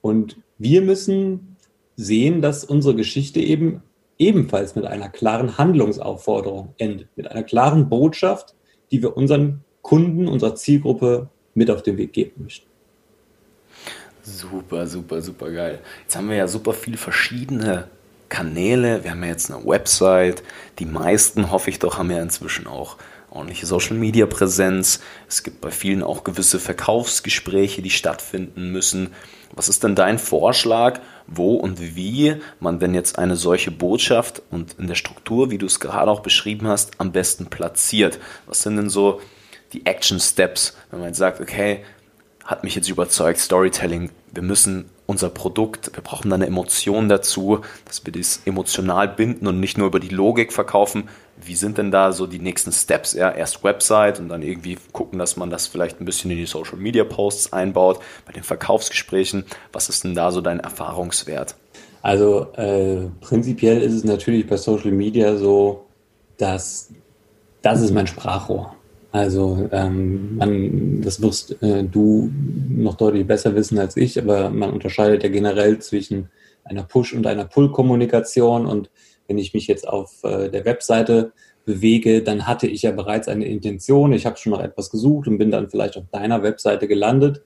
Und 0.02 0.38
wir 0.58 0.82
müssen 0.82 1.58
sehen, 1.96 2.42
dass 2.42 2.64
unsere 2.64 2.96
Geschichte 2.96 3.40
eben 3.40 3.82
ebenfalls 4.18 4.76
mit 4.76 4.86
einer 4.86 5.10
klaren 5.10 5.58
Handlungsaufforderung 5.58 6.74
endet, 6.78 7.08
mit 7.16 7.30
einer 7.30 7.44
klaren 7.44 7.90
Botschaft, 7.90 8.54
die 8.92 9.02
wir 9.02 9.16
unseren 9.16 9.62
Kunden, 9.82 10.28
unserer 10.28 10.56
Zielgruppe 10.56 11.30
mit 11.54 11.72
auf 11.72 11.84
den 11.84 11.98
Weg 11.98 12.14
geben 12.14 12.44
möchten. 12.44 12.68
Super, 14.22 14.86
super, 14.86 15.22
super 15.22 15.50
geil. 15.52 15.80
Jetzt 16.04 16.16
haben 16.16 16.30
wir 16.30 16.36
ja 16.36 16.48
super 16.48 16.74
viele 16.74 16.98
verschiedene 16.98 17.88
Kanäle. 18.28 19.04
Wir 19.04 19.12
haben 19.12 19.24
ja 19.24 19.30
jetzt 19.30 19.52
eine 19.52 19.66
Website. 19.66 20.44
Die 20.78 20.86
meisten, 20.86 21.52
hoffe 21.52 21.70
ich 21.70 21.80
doch, 21.80 21.98
haben 21.98 22.12
ja 22.12 22.22
inzwischen 22.22 22.68
auch 22.68 22.98
ordentliche 23.32 23.66
Social 23.66 23.98
Media 23.98 24.26
Präsenz. 24.26 25.02
Es 25.28 25.44
gibt 25.44 25.62
bei 25.62 25.72
vielen 25.72 26.04
auch 26.04 26.24
gewisse 26.24 26.60
Verkaufsgespräche, 26.60 27.82
die 27.82 27.90
stattfinden 27.90 28.72
müssen. 28.72 29.14
Was 29.54 29.70
ist 29.70 29.84
denn 29.84 29.96
dein 29.96 30.20
Vorschlag, 30.20 31.00
wo 31.28 31.56
und 31.56 31.96
wie 31.96 32.36
man 32.60 32.80
denn 32.80 32.94
jetzt 32.94 33.18
eine 33.18 33.36
solche 33.36 33.72
Botschaft 33.72 34.42
und 34.52 34.76
in 34.78 34.88
der 34.88 34.96
Struktur, 34.96 35.52
wie 35.52 35.58
du 35.58 35.66
es 35.66 35.80
gerade 35.80 36.12
auch 36.12 36.22
beschrieben 36.22 36.68
hast, 36.68 37.00
am 37.00 37.12
besten 37.12 37.48
platziert? 37.48 38.20
Was 38.46 38.62
sind 38.62 38.78
denn 38.78 38.90
so 38.90 39.22
die 39.74 39.86
Action 39.86 40.20
Steps, 40.20 40.76
wenn 40.92 41.00
man 41.00 41.14
sagt, 41.14 41.42
okay, 41.42 41.84
hat 42.44 42.64
mich 42.64 42.74
jetzt 42.74 42.90
überzeugt, 42.90 43.40
Storytelling, 43.40 44.10
wir 44.34 44.42
müssen 44.42 44.90
unser 45.06 45.30
Produkt, 45.30 45.92
wir 45.96 46.04
brauchen 46.04 46.30
da 46.30 46.36
eine 46.36 46.48
Emotion 46.48 47.10
dazu, 47.10 47.62
dass 47.86 48.06
wir 48.06 48.14
das 48.14 48.42
emotional 48.46 49.08
binden 49.08 49.48
und 49.48 49.60
nicht 49.60 49.78
nur 49.78 49.88
über 49.88 50.00
die 50.00 50.10
Logik 50.10 50.54
verkaufen. 50.54 51.10
Wie 51.44 51.56
sind 51.56 51.78
denn 51.78 51.92
da 51.92 52.12
so 52.12 52.28
die 52.28 52.40
nächsten 52.40 52.72
Steps? 52.72 53.14
Ja, 53.14 53.32
erst 53.32 53.64
Website 53.64 54.20
und 54.20 54.30
dann 54.30 54.42
irgendwie 54.42 54.78
gucken, 54.92 55.20
dass 55.20 55.38
man 55.38 55.50
das 55.50 55.68
vielleicht 55.68 56.02
ein 56.02 56.06
bisschen 56.06 56.32
in 56.32 56.38
die 56.38 56.46
Social 56.46 56.78
Media 56.78 57.04
Posts 57.04 57.54
einbaut, 57.54 58.00
bei 58.26 58.34
den 58.34 58.44
Verkaufsgesprächen. 58.44 59.46
Was 59.72 59.90
ist 59.90 60.04
denn 60.04 60.16
da 60.16 60.32
so 60.32 60.42
dein 60.42 60.60
Erfahrungswert? 60.60 61.56
Also 62.02 62.48
äh, 62.54 63.08
prinzipiell 63.22 63.82
ist 63.82 63.94
es 63.94 64.04
natürlich 64.04 64.48
bei 64.48 64.58
Social 64.58 64.92
Media 64.92 65.36
so, 65.36 65.86
dass 66.38 66.90
das 67.62 67.82
ist 67.82 67.94
mein 67.94 68.08
Sprachrohr. 68.08 68.76
Also 69.12 69.68
ähm, 69.72 70.38
man, 70.38 71.02
das 71.02 71.22
wirst 71.22 71.62
äh, 71.64 71.84
du 71.84 72.32
noch 72.70 72.96
deutlich 72.96 73.26
besser 73.26 73.56
wissen 73.56 73.80
als 73.80 73.98
ich, 73.98 74.20
aber 74.22 74.50
man 74.50 74.72
unterscheidet 74.72 75.24
ja 75.24 75.30
generell 75.30 75.80
zwischen 75.80 76.30
einer 76.64 76.84
Push- 76.84 77.14
und 77.14 77.26
einer 77.26 77.46
Pull-Kommunikation. 77.46 78.66
Und 78.66 78.90
wenn 79.30 79.38
ich 79.38 79.54
mich 79.54 79.68
jetzt 79.68 79.88
auf 79.88 80.24
äh, 80.24 80.50
der 80.50 80.66
Webseite 80.66 81.32
bewege, 81.64 82.24
dann 82.24 82.48
hatte 82.48 82.68
ich 82.68 82.82
ja 82.82 82.92
bereits 82.92 83.28
eine 83.28 83.46
Intention. 83.46 84.12
Ich 84.12 84.26
habe 84.26 84.38
schon 84.38 84.52
noch 84.52 84.62
etwas 84.62 84.90
gesucht 84.90 85.28
und 85.28 85.38
bin 85.38 85.52
dann 85.52 85.70
vielleicht 85.70 85.98
auf 85.98 86.06
deiner 86.12 86.42
Webseite 86.42 86.88
gelandet. 86.88 87.44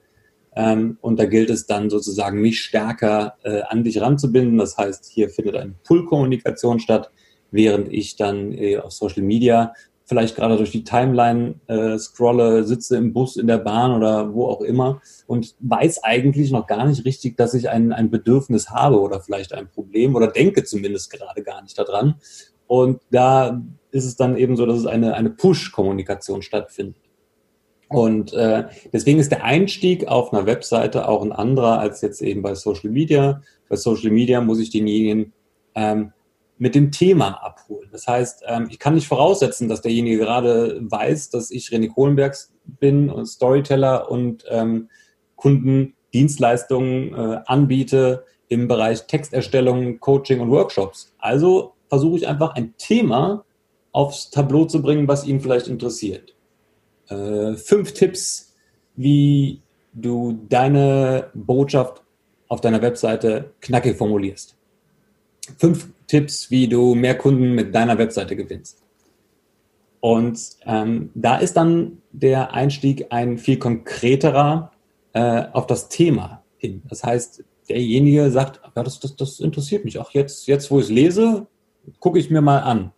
Ähm, 0.56 0.98
und 1.02 1.18
da 1.18 1.26
gilt 1.26 1.50
es 1.50 1.66
dann 1.66 1.90
sozusagen, 1.90 2.40
mich 2.40 2.60
stärker 2.60 3.34
äh, 3.42 3.62
an 3.62 3.84
dich 3.84 4.00
ranzubinden. 4.00 4.56
Das 4.58 4.78
heißt, 4.78 5.10
hier 5.12 5.28
findet 5.28 5.56
eine 5.56 5.74
Pull-Kommunikation 5.84 6.80
statt, 6.80 7.10
während 7.50 7.92
ich 7.92 8.16
dann 8.16 8.52
äh, 8.52 8.78
auf 8.78 8.92
Social 8.92 9.22
Media 9.22 9.74
vielleicht 10.04 10.36
gerade 10.36 10.56
durch 10.56 10.70
die 10.70 10.84
Timeline 10.84 11.54
äh, 11.66 11.98
scrolle, 11.98 12.64
sitze 12.64 12.96
im 12.96 13.12
Bus, 13.12 13.36
in 13.36 13.46
der 13.46 13.58
Bahn 13.58 13.92
oder 13.92 14.34
wo 14.34 14.46
auch 14.46 14.60
immer 14.60 15.00
und 15.26 15.54
weiß 15.60 16.04
eigentlich 16.04 16.50
noch 16.50 16.66
gar 16.66 16.86
nicht 16.86 17.04
richtig, 17.04 17.36
dass 17.36 17.54
ich 17.54 17.70
ein, 17.70 17.92
ein 17.92 18.10
Bedürfnis 18.10 18.70
habe 18.70 19.00
oder 19.00 19.20
vielleicht 19.20 19.54
ein 19.54 19.68
Problem 19.68 20.14
oder 20.14 20.28
denke 20.28 20.64
zumindest 20.64 21.10
gerade 21.10 21.42
gar 21.42 21.62
nicht 21.62 21.78
daran. 21.78 22.16
Und 22.66 23.00
da 23.10 23.62
ist 23.90 24.04
es 24.04 24.16
dann 24.16 24.36
eben 24.36 24.56
so, 24.56 24.66
dass 24.66 24.78
es 24.78 24.86
eine, 24.86 25.14
eine 25.14 25.30
Push-Kommunikation 25.30 26.42
stattfindet. 26.42 26.96
Und 27.88 28.32
äh, 28.32 28.64
deswegen 28.92 29.20
ist 29.20 29.30
der 29.30 29.44
Einstieg 29.44 30.08
auf 30.08 30.32
einer 30.32 30.46
Webseite 30.46 31.06
auch 31.06 31.22
ein 31.22 31.32
anderer 31.32 31.78
als 31.78 32.00
jetzt 32.00 32.22
eben 32.22 32.42
bei 32.42 32.54
Social 32.54 32.90
Media. 32.90 33.42
Bei 33.68 33.76
Social 33.76 34.10
Media 34.10 34.40
muss 34.40 34.58
ich 34.58 34.70
denjenigen 34.70 35.32
ähm, 35.74 36.12
mit 36.58 36.74
dem 36.74 36.92
Thema 36.92 37.42
abholen. 37.42 37.88
Das 37.90 38.06
heißt, 38.06 38.44
ähm, 38.46 38.68
ich 38.70 38.78
kann 38.78 38.94
nicht 38.94 39.08
voraussetzen, 39.08 39.68
dass 39.68 39.82
derjenige 39.82 40.18
gerade 40.18 40.80
weiß, 40.80 41.30
dass 41.30 41.50
ich 41.50 41.68
René 41.68 41.92
Kohlenbergs 41.92 42.52
bin 42.64 43.10
und 43.10 43.26
Storyteller 43.26 44.10
und 44.10 44.44
ähm, 44.48 44.88
Kunden 45.36 45.94
Dienstleistungen 46.12 47.12
äh, 47.12 47.40
anbiete 47.46 48.24
im 48.48 48.68
Bereich 48.68 49.06
Texterstellung, 49.06 49.98
Coaching 49.98 50.40
und 50.40 50.50
Workshops. 50.50 51.12
Also 51.18 51.74
versuche 51.88 52.18
ich 52.18 52.28
einfach 52.28 52.54
ein 52.54 52.74
Thema 52.78 53.44
aufs 53.92 54.30
Tableau 54.30 54.64
zu 54.64 54.80
bringen, 54.80 55.08
was 55.08 55.26
ihn 55.26 55.40
vielleicht 55.40 55.66
interessiert. 55.66 56.34
Äh, 57.08 57.54
fünf 57.54 57.92
Tipps, 57.94 58.54
wie 58.96 59.60
du 59.92 60.38
deine 60.48 61.30
Botschaft 61.34 62.02
auf 62.48 62.60
deiner 62.60 62.82
Webseite 62.82 63.52
knackig 63.60 63.96
formulierst. 63.96 64.56
Fünf 65.58 65.88
Tipps, 66.06 66.50
wie 66.50 66.68
du 66.68 66.94
mehr 66.94 67.16
Kunden 67.16 67.54
mit 67.54 67.74
deiner 67.74 67.98
Webseite 67.98 68.36
gewinnst. 68.36 68.82
Und 70.00 70.38
ähm, 70.66 71.10
da 71.14 71.36
ist 71.36 71.56
dann 71.56 72.02
der 72.12 72.52
Einstieg 72.52 73.06
ein 73.10 73.38
viel 73.38 73.58
konkreterer 73.58 74.72
äh, 75.14 75.44
auf 75.52 75.66
das 75.66 75.88
Thema 75.88 76.42
hin. 76.58 76.82
Das 76.88 77.04
heißt, 77.04 77.42
derjenige 77.68 78.30
sagt, 78.30 78.60
ja, 78.76 78.82
das, 78.82 79.00
das, 79.00 79.16
das 79.16 79.40
interessiert 79.40 79.84
mich 79.84 79.98
auch. 79.98 80.10
Jetzt, 80.10 80.46
jetzt, 80.46 80.70
wo 80.70 80.78
ich 80.78 80.86
es 80.86 80.90
lese, 80.90 81.46
gucke 82.00 82.18
ich 82.18 82.30
mir 82.30 82.42
mal 82.42 82.58
an. 82.58 82.92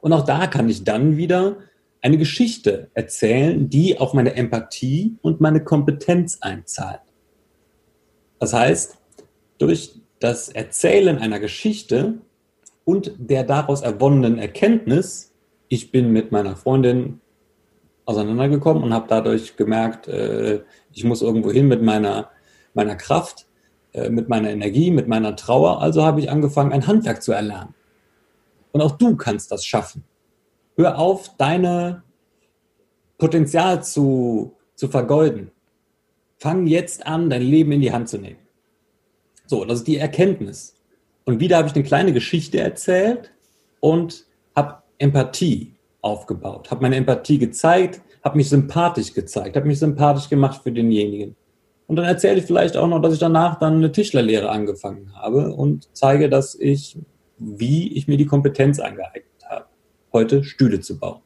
Und 0.00 0.12
auch 0.12 0.24
da 0.24 0.46
kann 0.46 0.68
ich 0.68 0.84
dann 0.84 1.16
wieder 1.16 1.56
eine 2.00 2.18
Geschichte 2.18 2.90
erzählen, 2.94 3.68
die 3.68 3.98
auf 3.98 4.14
meine 4.14 4.34
Empathie 4.34 5.16
und 5.22 5.40
meine 5.40 5.64
Kompetenz 5.64 6.38
einzahlt. 6.40 7.00
Das 8.38 8.52
heißt, 8.52 8.98
durch 9.58 9.97
das 10.20 10.48
Erzählen 10.48 11.18
einer 11.18 11.38
Geschichte 11.40 12.18
und 12.84 13.12
der 13.18 13.44
daraus 13.44 13.82
erwonnenen 13.82 14.38
Erkenntnis, 14.38 15.32
ich 15.68 15.90
bin 15.90 16.12
mit 16.12 16.32
meiner 16.32 16.56
Freundin 16.56 17.20
auseinandergekommen 18.06 18.82
und 18.82 18.94
habe 18.94 19.06
dadurch 19.08 19.56
gemerkt, 19.56 20.08
äh, 20.08 20.62
ich 20.92 21.04
muss 21.04 21.20
irgendwo 21.20 21.50
hin 21.50 21.68
mit 21.68 21.82
meiner, 21.82 22.30
meiner 22.72 22.96
Kraft, 22.96 23.46
äh, 23.92 24.08
mit 24.08 24.28
meiner 24.28 24.50
Energie, 24.50 24.90
mit 24.90 25.08
meiner 25.08 25.36
Trauer. 25.36 25.82
Also 25.82 26.02
habe 26.02 26.20
ich 26.20 26.30
angefangen, 26.30 26.72
ein 26.72 26.86
Handwerk 26.86 27.22
zu 27.22 27.32
erlernen. 27.32 27.74
Und 28.72 28.80
auch 28.80 28.92
du 28.92 29.16
kannst 29.16 29.52
das 29.52 29.66
schaffen. 29.66 30.04
Hör 30.76 30.98
auf, 30.98 31.36
deine 31.36 32.02
Potenzial 33.18 33.82
zu, 33.82 34.54
zu 34.74 34.88
vergeuden. 34.88 35.50
Fang 36.38 36.66
jetzt 36.66 37.06
an, 37.06 37.28
dein 37.28 37.42
Leben 37.42 37.72
in 37.72 37.80
die 37.80 37.92
Hand 37.92 38.08
zu 38.08 38.16
nehmen. 38.16 38.47
So, 39.48 39.64
das 39.64 39.78
ist 39.78 39.86
die 39.86 39.96
Erkenntnis. 39.96 40.74
Und 41.24 41.40
wieder 41.40 41.56
habe 41.56 41.68
ich 41.68 41.74
eine 41.74 41.82
kleine 41.82 42.12
Geschichte 42.12 42.60
erzählt 42.60 43.32
und 43.80 44.26
habe 44.54 44.82
Empathie 44.98 45.72
aufgebaut, 46.02 46.70
habe 46.70 46.82
meine 46.82 46.96
Empathie 46.96 47.38
gezeigt, 47.38 48.02
habe 48.22 48.36
mich 48.36 48.50
sympathisch 48.50 49.14
gezeigt, 49.14 49.56
habe 49.56 49.66
mich 49.66 49.78
sympathisch 49.78 50.28
gemacht 50.28 50.60
für 50.62 50.70
denjenigen. 50.70 51.34
Und 51.86 51.96
dann 51.96 52.04
erzähle 52.04 52.40
ich 52.40 52.44
vielleicht 52.44 52.76
auch 52.76 52.88
noch, 52.88 53.00
dass 53.00 53.14
ich 53.14 53.20
danach 53.20 53.58
dann 53.58 53.76
eine 53.76 53.90
Tischlerlehre 53.90 54.50
angefangen 54.50 55.14
habe 55.14 55.54
und 55.54 55.88
zeige, 55.94 56.28
dass 56.28 56.54
ich, 56.54 56.98
wie 57.38 57.94
ich 57.94 58.06
mir 58.06 58.18
die 58.18 58.26
Kompetenz 58.26 58.78
angeeignet 58.78 59.24
habe, 59.48 59.64
heute 60.12 60.44
Stühle 60.44 60.80
zu 60.80 60.98
bauen. 60.98 61.22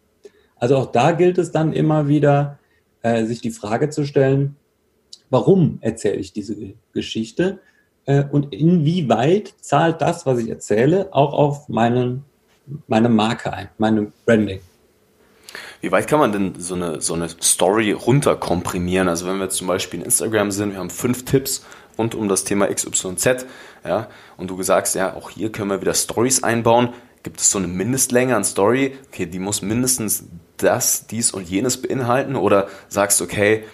Also 0.57 0.77
auch 0.77 0.93
da 0.93 1.11
gilt 1.11 1.39
es 1.39 1.51
dann 1.51 1.73
immer 1.73 2.07
wieder, 2.07 2.61
äh, 3.03 3.25
sich 3.25 3.41
die 3.41 3.51
Frage 3.51 3.91
zu 3.91 4.05
stellen, 4.05 4.55
warum 5.29 5.79
erzähle 5.81 6.19
ich 6.19 6.33
diese 6.33 6.75
Geschichte 6.93 7.59
äh, 8.07 8.25
und 8.31 8.53
inwieweit 8.53 9.55
zahlt 9.61 10.01
das, 10.01 10.27
was 10.27 10.39
ich 10.39 10.49
erzähle, 10.49 11.09
auch 11.13 11.33
auf 11.33 11.69
meinen, 11.69 12.25
meine 12.89 13.09
Marke 13.09 13.53
ein, 13.53 13.69
meine 13.79 14.13
Branding. 14.27 14.61
Wie 15.81 15.91
weit 15.91 16.07
kann 16.07 16.21
man 16.21 16.33
denn 16.33 16.55
so 16.59 16.75
eine, 16.75 17.01
so 17.01 17.15
eine 17.15 17.29
Story 17.29 17.93
runterkomprimieren? 17.93 19.09
Also 19.09 19.27
wenn 19.27 19.39
wir 19.39 19.51
zum 19.51 19.67
Beispiel 19.67 20.01
in 20.01 20.07
Instagram 20.07 20.51
sind, 20.51 20.73
wir 20.73 20.79
haben 20.79 20.91
fünf 20.91 21.25
Tipps 21.25 21.65
rund 21.99 22.15
um 22.15 22.29
das 22.29 22.45
Thema 22.45 22.69
XYZ, 22.69 23.47
ja, 23.85 24.09
und 24.37 24.49
du 24.49 24.63
sagst, 24.63 24.95
ja, 24.95 25.15
auch 25.15 25.31
hier 25.31 25.51
können 25.51 25.71
wir 25.71 25.81
wieder 25.81 25.95
Stories 25.95 26.43
einbauen. 26.43 26.91
Gibt 27.23 27.41
es 27.41 27.51
so 27.51 27.59
eine 27.59 27.69
Mindestlänge 27.69 28.35
an 28.35 28.45
Story? 28.45 28.97
Okay, 29.09 29.27
die 29.27 29.39
muss 29.39 29.63
mindestens 29.63 30.25
das, 30.57 31.07
dies 31.07 31.33
und 31.33 31.49
jenes 31.49 31.83
beinhalten? 31.83 32.37
Oder 32.37 32.69
sagst, 32.89 33.21
du, 33.21 33.25
okay, 33.25 33.65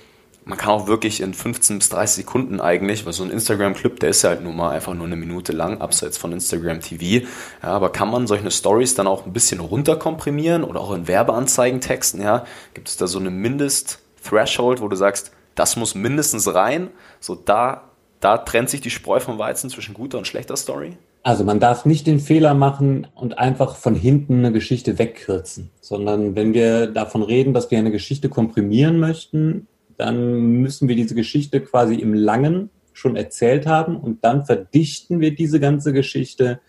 man 0.49 0.57
kann 0.57 0.71
auch 0.71 0.87
wirklich 0.87 1.21
in 1.21 1.35
15 1.35 1.79
bis 1.79 1.91
30 1.91 2.25
Sekunden 2.25 2.59
eigentlich, 2.59 3.05
weil 3.05 3.13
so 3.13 3.23
ein 3.23 3.31
Instagram-Clip, 3.31 4.01
der 4.01 4.09
ist 4.09 4.23
ja 4.23 4.31
halt 4.31 4.43
nur 4.43 4.55
mal 4.55 4.71
einfach 4.71 4.95
nur 4.95 5.07
eine 5.07 5.15
Minute 5.15 5.53
lang, 5.53 5.83
abseits 5.83 6.17
von 6.17 6.33
Instagram 6.33 6.81
TV. 6.81 7.27
Ja, 7.63 7.69
aber 7.69 7.93
kann 7.93 8.11
man 8.11 8.27
solche 8.27 8.51
Stories 8.51 8.95
dann 8.95 9.07
auch 9.07 9.27
ein 9.27 9.35
bisschen 9.35 9.61
runterkomprimieren 9.61 10.65
oder 10.65 10.81
auch 10.81 10.95
in 10.95 11.07
Werbeanzeigentexten, 11.07 12.23
ja? 12.23 12.47
Gibt 12.73 12.89
es 12.89 12.97
da 12.97 13.07
so 13.07 13.19
eine 13.19 13.29
Mindest-Threshold, 13.29 14.81
wo 14.81 14.89
du 14.89 14.97
sagst, 14.97 15.33
das 15.55 15.77
muss 15.77 15.95
mindestens 15.95 16.55
rein, 16.55 16.89
so 17.21 17.35
da, 17.35 17.83
da 18.21 18.39
trennt 18.39 18.71
sich 18.71 18.81
die 18.81 18.91
Spreu 18.91 19.21
vom 19.21 19.39
Weizen 19.39 19.69
zwischen 19.69 19.93
guter 19.93 20.17
und 20.17 20.27
schlechter 20.27 20.57
Story? 20.57 20.97
Also 21.23 21.45
man 21.45 21.61
darf 21.61 21.85
nicht 21.85 22.07
den 22.07 22.21
Fehler 22.21 22.55
machen 22.55 23.07
und 23.15 23.39
einfach 23.39 23.77
von 23.77 23.95
hinten 23.95 24.39
eine 24.39 24.53
Geschichte 24.53 24.99
wegkürzen, 24.99 25.69
sondern 25.83 26.37
wenn 26.37 26.55
wir 26.55 26.87
davon 26.87 27.23
reden, 27.23 27.53
dass 27.53 27.71
wir 27.71 27.77
eine 27.77 27.91
Geschichte 27.91 28.31
komprimieren 28.31 28.99
möchten, 28.99 29.67
dann 29.99 30.61
müssen 30.63 30.89
wir 30.89 30.97
diese 30.97 31.15
Geschichte 31.15 31.61
quasi 31.61 31.97
im 31.97 32.15
Langen 32.15 32.71
schon 32.93 33.17
erzählt 33.17 33.67
haben 33.67 33.97
und 33.97 34.25
dann 34.25 34.47
verdichten 34.47 35.21
wir 35.21 35.35
diese 35.35 35.61
ganze 35.61 35.93
Geschichte 35.93 36.61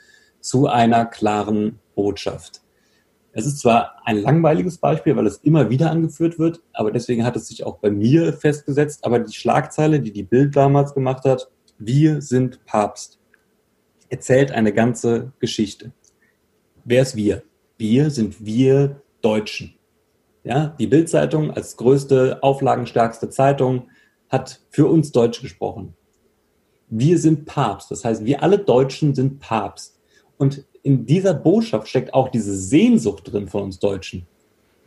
zu 0.42 0.68
einer 0.68 1.06
klaren 1.06 1.80
Botschaft. 1.96 2.62
Es 3.32 3.46
ist 3.46 3.60
zwar 3.60 3.96
ein 4.06 4.18
langweiliges 4.18 4.80
Beispiel, 4.80 5.15
weil 5.15 5.28
es 5.28 5.38
immer 5.38 5.70
wieder 5.70 5.92
angeführt 5.92 6.39
wird, 6.39 6.62
aber 6.74 6.92
deswegen 6.92 7.24
hat 7.24 7.36
es 7.36 7.48
sich 7.48 7.63
auch 7.63 7.78
bei 7.78 7.92
mir 7.92 8.34
festgesetzt. 8.34 9.06
Aber 9.06 9.20
die 9.20 9.34
Schlagzeile, 9.34 10.00
die 10.00 10.12
die 10.12 10.24
Bild 10.24 10.56
damals 10.56 10.94
gemacht 10.94 11.26
hat, 11.26 11.50
wir 11.78 12.22
sind 12.22 12.65
Papst, 12.65 13.20
erzählt 14.10 14.52
eine 14.52 14.74
ganze 14.74 15.32
Geschichte. 15.39 15.92
Wer 16.84 17.04
ist 17.04 17.15
wir? 17.15 17.44
Wir 17.78 18.10
sind 18.10 18.44
wir 18.44 19.02
Deutschen. 19.22 19.79
Ja, 20.50 20.76
die 20.80 20.88
Bildzeitung 20.88 21.52
als 21.52 21.78
größte, 21.78 22.42
auflagenstärkste 22.42 23.30
Zeitung 23.30 23.84
hat 24.30 24.62
für 24.72 24.88
uns 24.88 25.12
Deutsch 25.12 25.44
gesprochen. 25.44 25.94
Wir 26.88 27.20
sind 27.20 27.46
Papst. 27.46 27.92
Das 27.92 28.04
heißt, 28.04 28.26
wir 28.26 28.42
alle 28.42 28.58
Deutschen 28.58 29.14
sind 29.14 29.40
Papst. 29.40 30.00
Und 30.40 30.66
in 30.82 31.06
dieser 31.06 31.36
Botschaft 31.36 31.88
steckt 31.88 32.16
auch 32.16 32.30
diese 32.30 32.58
Sehnsucht 32.58 33.32
drin 33.32 33.48
von 33.48 33.62
uns 33.62 33.78
Deutschen. 33.78 34.26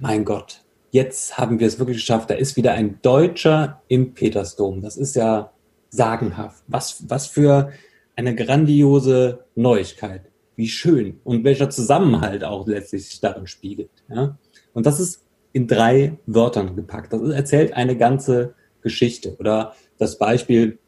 Mein 0.00 0.24
Gott, 0.24 0.62
jetzt 0.90 1.38
haben 1.38 1.60
wir 1.60 1.68
es 1.68 1.78
wirklich 1.78 1.98
geschafft. 1.98 2.30
Da 2.30 2.34
ist 2.34 2.56
wieder 2.56 2.72
ein 2.72 2.98
Deutscher 3.00 3.82
im 3.86 4.14
Petersdom. 4.14 4.82
Das 4.82 4.96
ist 4.96 5.14
ja 5.14 5.52
sagenhaft. 5.90 6.64
Was, 6.66 7.04
was 7.08 7.28
für 7.28 7.70
eine 8.16 8.34
grandiose 8.34 9.44
Neuigkeit. 9.54 10.22
Wie 10.56 10.68
schön. 10.68 11.20
Und 11.22 11.44
welcher 11.44 11.70
Zusammenhalt 11.70 12.42
auch 12.42 12.66
letztlich 12.66 13.08
sich 13.08 13.20
darin 13.20 13.46
spiegelt. 13.46 13.90
Ja? 14.08 14.36
Und 14.74 14.86
das 14.86 14.98
ist 14.98 15.21
in 15.52 15.66
drei 15.66 16.18
Wörtern 16.26 16.76
gepackt. 16.76 17.12
Das 17.12 17.22
erzählt 17.22 17.74
eine 17.74 17.96
ganze 17.96 18.54
Geschichte. 18.80 19.36
Oder 19.38 19.74
das 19.98 20.18
Beispiel 20.18 20.78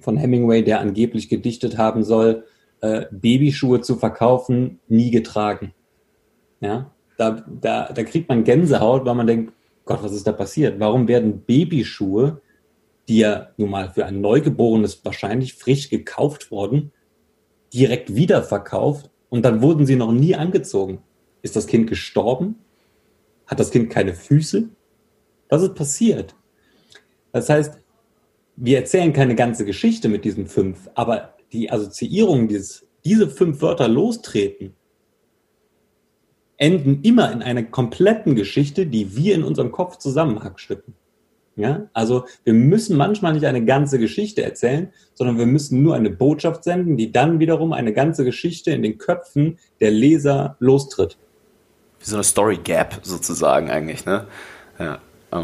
von 0.00 0.16
Hemingway, 0.16 0.62
der 0.62 0.80
angeblich 0.80 1.28
gedichtet 1.28 1.78
haben 1.78 2.04
soll, 2.04 2.44
äh, 2.80 3.06
Babyschuhe 3.10 3.80
zu 3.80 3.96
verkaufen, 3.96 4.80
nie 4.88 5.10
getragen. 5.10 5.72
Ja, 6.60 6.92
da, 7.16 7.44
da, 7.60 7.92
da 7.92 8.04
kriegt 8.04 8.28
man 8.28 8.44
Gänsehaut, 8.44 9.04
weil 9.04 9.14
man 9.14 9.26
denkt, 9.26 9.52
Gott, 9.84 10.02
was 10.02 10.12
ist 10.12 10.26
da 10.26 10.32
passiert? 10.32 10.78
Warum 10.78 11.08
werden 11.08 11.42
Babyschuhe, 11.42 12.40
die 13.08 13.18
ja 13.18 13.48
nun 13.56 13.70
mal 13.70 13.90
für 13.90 14.06
ein 14.06 14.20
Neugeborenes 14.20 15.04
wahrscheinlich 15.04 15.54
frisch 15.54 15.90
gekauft 15.90 16.50
wurden, 16.50 16.92
direkt 17.72 18.14
wiederverkauft 18.14 19.10
und 19.28 19.44
dann 19.44 19.62
wurden 19.62 19.86
sie 19.86 19.96
noch 19.96 20.12
nie 20.12 20.34
angezogen? 20.34 21.02
Ist 21.42 21.56
das 21.56 21.66
Kind 21.66 21.88
gestorben? 21.88 22.56
Hat 23.52 23.60
das 23.60 23.70
Kind 23.70 23.90
keine 23.90 24.14
Füße? 24.14 24.70
Was 25.50 25.62
ist 25.62 25.74
passiert? 25.74 26.34
Das 27.32 27.50
heißt, 27.50 27.78
wir 28.56 28.78
erzählen 28.78 29.12
keine 29.12 29.34
ganze 29.34 29.66
Geschichte 29.66 30.08
mit 30.08 30.24
diesen 30.24 30.46
fünf, 30.46 30.88
aber 30.94 31.36
die 31.52 31.70
Assoziierungen, 31.70 32.48
dieses, 32.48 32.86
diese 33.04 33.28
fünf 33.28 33.60
Wörter 33.60 33.88
lostreten, 33.88 34.72
enden 36.56 37.02
immer 37.02 37.30
in 37.30 37.42
einer 37.42 37.62
kompletten 37.62 38.36
Geschichte, 38.36 38.86
die 38.86 39.16
wir 39.16 39.34
in 39.34 39.44
unserem 39.44 39.70
Kopf 39.70 39.98
zusammenhackstücken. 39.98 40.94
Ja, 41.54 41.90
also 41.92 42.24
wir 42.44 42.54
müssen 42.54 42.96
manchmal 42.96 43.34
nicht 43.34 43.44
eine 43.44 43.66
ganze 43.66 43.98
Geschichte 43.98 44.42
erzählen, 44.42 44.90
sondern 45.12 45.36
wir 45.36 45.44
müssen 45.44 45.82
nur 45.82 45.94
eine 45.94 46.08
Botschaft 46.08 46.64
senden, 46.64 46.96
die 46.96 47.12
dann 47.12 47.38
wiederum 47.38 47.74
eine 47.74 47.92
ganze 47.92 48.24
Geschichte 48.24 48.70
in 48.70 48.82
den 48.82 48.96
Köpfen 48.96 49.58
der 49.78 49.90
Leser 49.90 50.56
lostritt 50.58 51.18
wie 52.02 52.10
so 52.10 52.16
eine 52.16 52.24
Story 52.24 52.58
Gap 52.58 53.00
sozusagen 53.02 53.70
eigentlich, 53.70 54.04
ne? 54.04 54.26
Ja, 54.78 54.98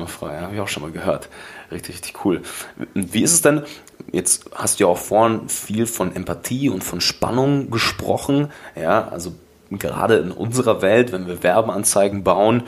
Frau, 0.07 0.29
ja, 0.29 0.42
habe 0.42 0.55
ich 0.55 0.61
auch 0.61 0.68
schon 0.68 0.83
mal 0.83 0.92
gehört. 0.92 1.29
Richtig, 1.71 1.97
richtig 1.97 2.25
cool. 2.25 2.42
Wie 2.94 3.23
ist 3.23 3.33
es 3.33 3.42
denn, 3.42 3.62
jetzt 4.12 4.51
hast 4.55 4.79
du 4.79 4.85
ja 4.85 4.90
auch 4.90 4.99
vorhin 4.99 5.49
viel 5.49 5.87
von 5.87 6.14
Empathie 6.14 6.68
und 6.68 6.85
von 6.85 7.01
Spannung 7.01 7.71
gesprochen, 7.71 8.51
ja, 8.77 9.09
also 9.09 9.33
gerade 9.71 10.16
in 10.16 10.31
unserer 10.31 10.83
Welt, 10.83 11.12
wenn 11.12 11.27
wir 11.27 11.42
Werbeanzeigen 11.42 12.25
bauen, 12.25 12.64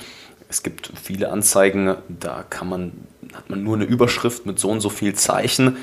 es 0.49 0.63
gibt 0.63 0.93
viele 1.01 1.31
Anzeigen, 1.31 1.97
da 2.09 2.45
kann 2.49 2.69
man, 2.69 2.93
hat 3.35 3.51
man 3.51 3.63
nur 3.63 3.77
eine 3.77 3.85
Überschrift 3.85 4.47
mit 4.47 4.59
so 4.59 4.69
und 4.71 4.81
so 4.81 4.91
viel 4.91 5.15
Zeichen. 5.15 5.77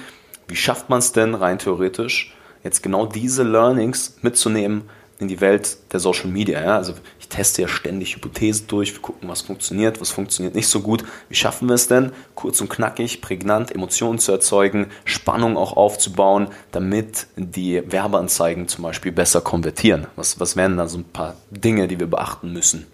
Wie 0.48 0.56
schafft 0.56 0.90
man 0.90 1.00
es 1.00 1.14
denn 1.14 1.36
rein 1.36 1.60
theoretisch, 1.60 2.36
jetzt 2.64 2.84
genau 2.84 3.06
diese 3.06 3.44
Learnings 3.44 4.18
mitzunehmen 4.22 4.90
in 5.20 5.28
die 5.28 5.42
Welt 5.42 5.78
der 5.92 6.00
Social 6.00 6.28
Media. 6.28 6.62
Ja? 6.62 6.76
Also 6.78 6.94
ich 7.20 7.28
teste 7.28 7.62
ja 7.64 7.68
ständig 7.68 8.16
Hypothesen 8.16 8.68
durch, 8.68 8.94
wir 8.94 9.02
gucken, 9.02 9.28
was 9.30 9.42
funktioniert, 9.42 10.00
was 10.00 10.12
funktioniert 10.12 10.56
nicht 10.56 10.68
so 10.68 10.82
gut. 10.82 11.04
Wie 11.30 11.36
schaffen 11.36 11.68
wir 11.68 11.76
es 11.76 11.88
denn, 11.88 12.12
kurz 12.36 12.62
und 12.62 12.70
knackig, 12.70 13.22
prägnant 13.22 13.74
Emotionen 13.74 14.20
zu 14.20 14.32
erzeugen, 14.32 14.88
Spannung 15.06 15.58
auch 15.58 15.76
aufzubauen, 15.76 16.50
damit 16.72 17.28
die 17.36 17.82
Werbeanzeigen 17.86 18.68
zum 18.68 18.84
Beispiel 18.84 19.12
besser 19.12 19.42
konvertieren? 19.42 20.08
Was, 20.16 20.40
was 20.40 20.56
wären 20.56 20.78
da 20.78 20.88
so 20.88 21.00
ein 21.00 21.04
paar 21.06 21.36
Dinge, 21.50 21.88
die 21.88 22.00
wir 22.00 22.08
beachten 22.08 22.54
müssen? 22.54 22.86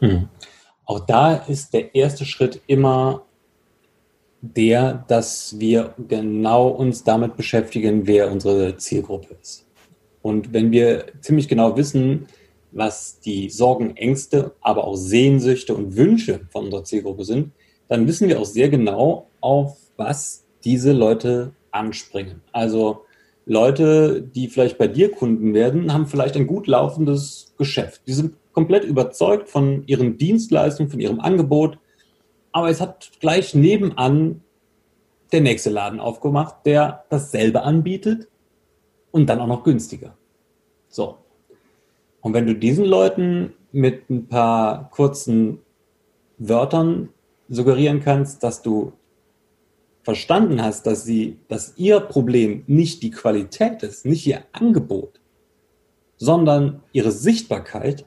Hm. 0.00 0.28
Auch 0.86 1.00
da 1.00 1.34
ist 1.34 1.72
der 1.72 1.94
erste 1.94 2.24
Schritt 2.24 2.60
immer 2.66 3.22
der, 4.40 5.04
dass 5.08 5.58
wir 5.58 5.94
genau 5.96 6.68
uns 6.68 7.02
damit 7.02 7.36
beschäftigen, 7.36 8.06
wer 8.06 8.30
unsere 8.30 8.76
Zielgruppe 8.76 9.36
ist. 9.40 9.63
Und 10.24 10.52
wenn 10.52 10.72
wir 10.72 11.04
ziemlich 11.20 11.48
genau 11.48 11.76
wissen, 11.76 12.26
was 12.72 13.20
die 13.20 13.50
Sorgen, 13.50 13.96
Ängste, 13.96 14.52
aber 14.60 14.84
auch 14.84 14.96
Sehnsüchte 14.96 15.74
und 15.74 15.96
Wünsche 15.96 16.40
von 16.50 16.64
unserer 16.64 16.84
Zielgruppe 16.84 17.24
sind, 17.24 17.52
dann 17.88 18.08
wissen 18.08 18.28
wir 18.28 18.40
auch 18.40 18.46
sehr 18.46 18.68
genau, 18.68 19.28
auf 19.40 19.76
was 19.96 20.44
diese 20.64 20.92
Leute 20.92 21.52
anspringen. 21.70 22.40
Also 22.50 23.04
Leute, 23.46 24.22
die 24.22 24.48
vielleicht 24.48 24.78
bei 24.78 24.88
dir 24.88 25.12
Kunden 25.12 25.52
werden, 25.52 25.92
haben 25.92 26.06
vielleicht 26.06 26.36
ein 26.36 26.46
gut 26.46 26.66
laufendes 26.66 27.52
Geschäft. 27.58 28.02
Die 28.06 28.14
sind 28.14 28.34
komplett 28.52 28.84
überzeugt 28.84 29.50
von 29.50 29.84
ihren 29.86 30.16
Dienstleistungen, 30.16 30.90
von 30.90 31.00
ihrem 31.00 31.20
Angebot 31.20 31.78
aber 32.54 32.70
es 32.70 32.80
hat 32.80 33.10
gleich 33.18 33.56
nebenan 33.56 34.40
der 35.32 35.40
nächste 35.40 35.70
Laden 35.70 35.98
aufgemacht, 35.98 36.64
der 36.64 37.04
dasselbe 37.10 37.62
anbietet 37.62 38.28
und 39.14 39.26
dann 39.26 39.38
auch 39.38 39.46
noch 39.46 39.62
günstiger. 39.62 40.16
So. 40.88 41.18
Und 42.20 42.34
wenn 42.34 42.48
du 42.48 42.54
diesen 42.56 42.84
Leuten 42.84 43.52
mit 43.70 44.10
ein 44.10 44.26
paar 44.26 44.90
kurzen 44.90 45.60
Wörtern 46.38 47.10
suggerieren 47.48 48.00
kannst, 48.00 48.42
dass 48.42 48.60
du 48.62 48.92
verstanden 50.02 50.60
hast, 50.60 50.88
dass 50.88 51.04
sie, 51.04 51.38
dass 51.46 51.74
ihr 51.76 52.00
Problem 52.00 52.64
nicht 52.66 53.04
die 53.04 53.12
Qualität 53.12 53.84
ist, 53.84 54.04
nicht 54.04 54.26
ihr 54.26 54.42
Angebot, 54.50 55.20
sondern 56.16 56.82
ihre 56.90 57.12
Sichtbarkeit, 57.12 58.04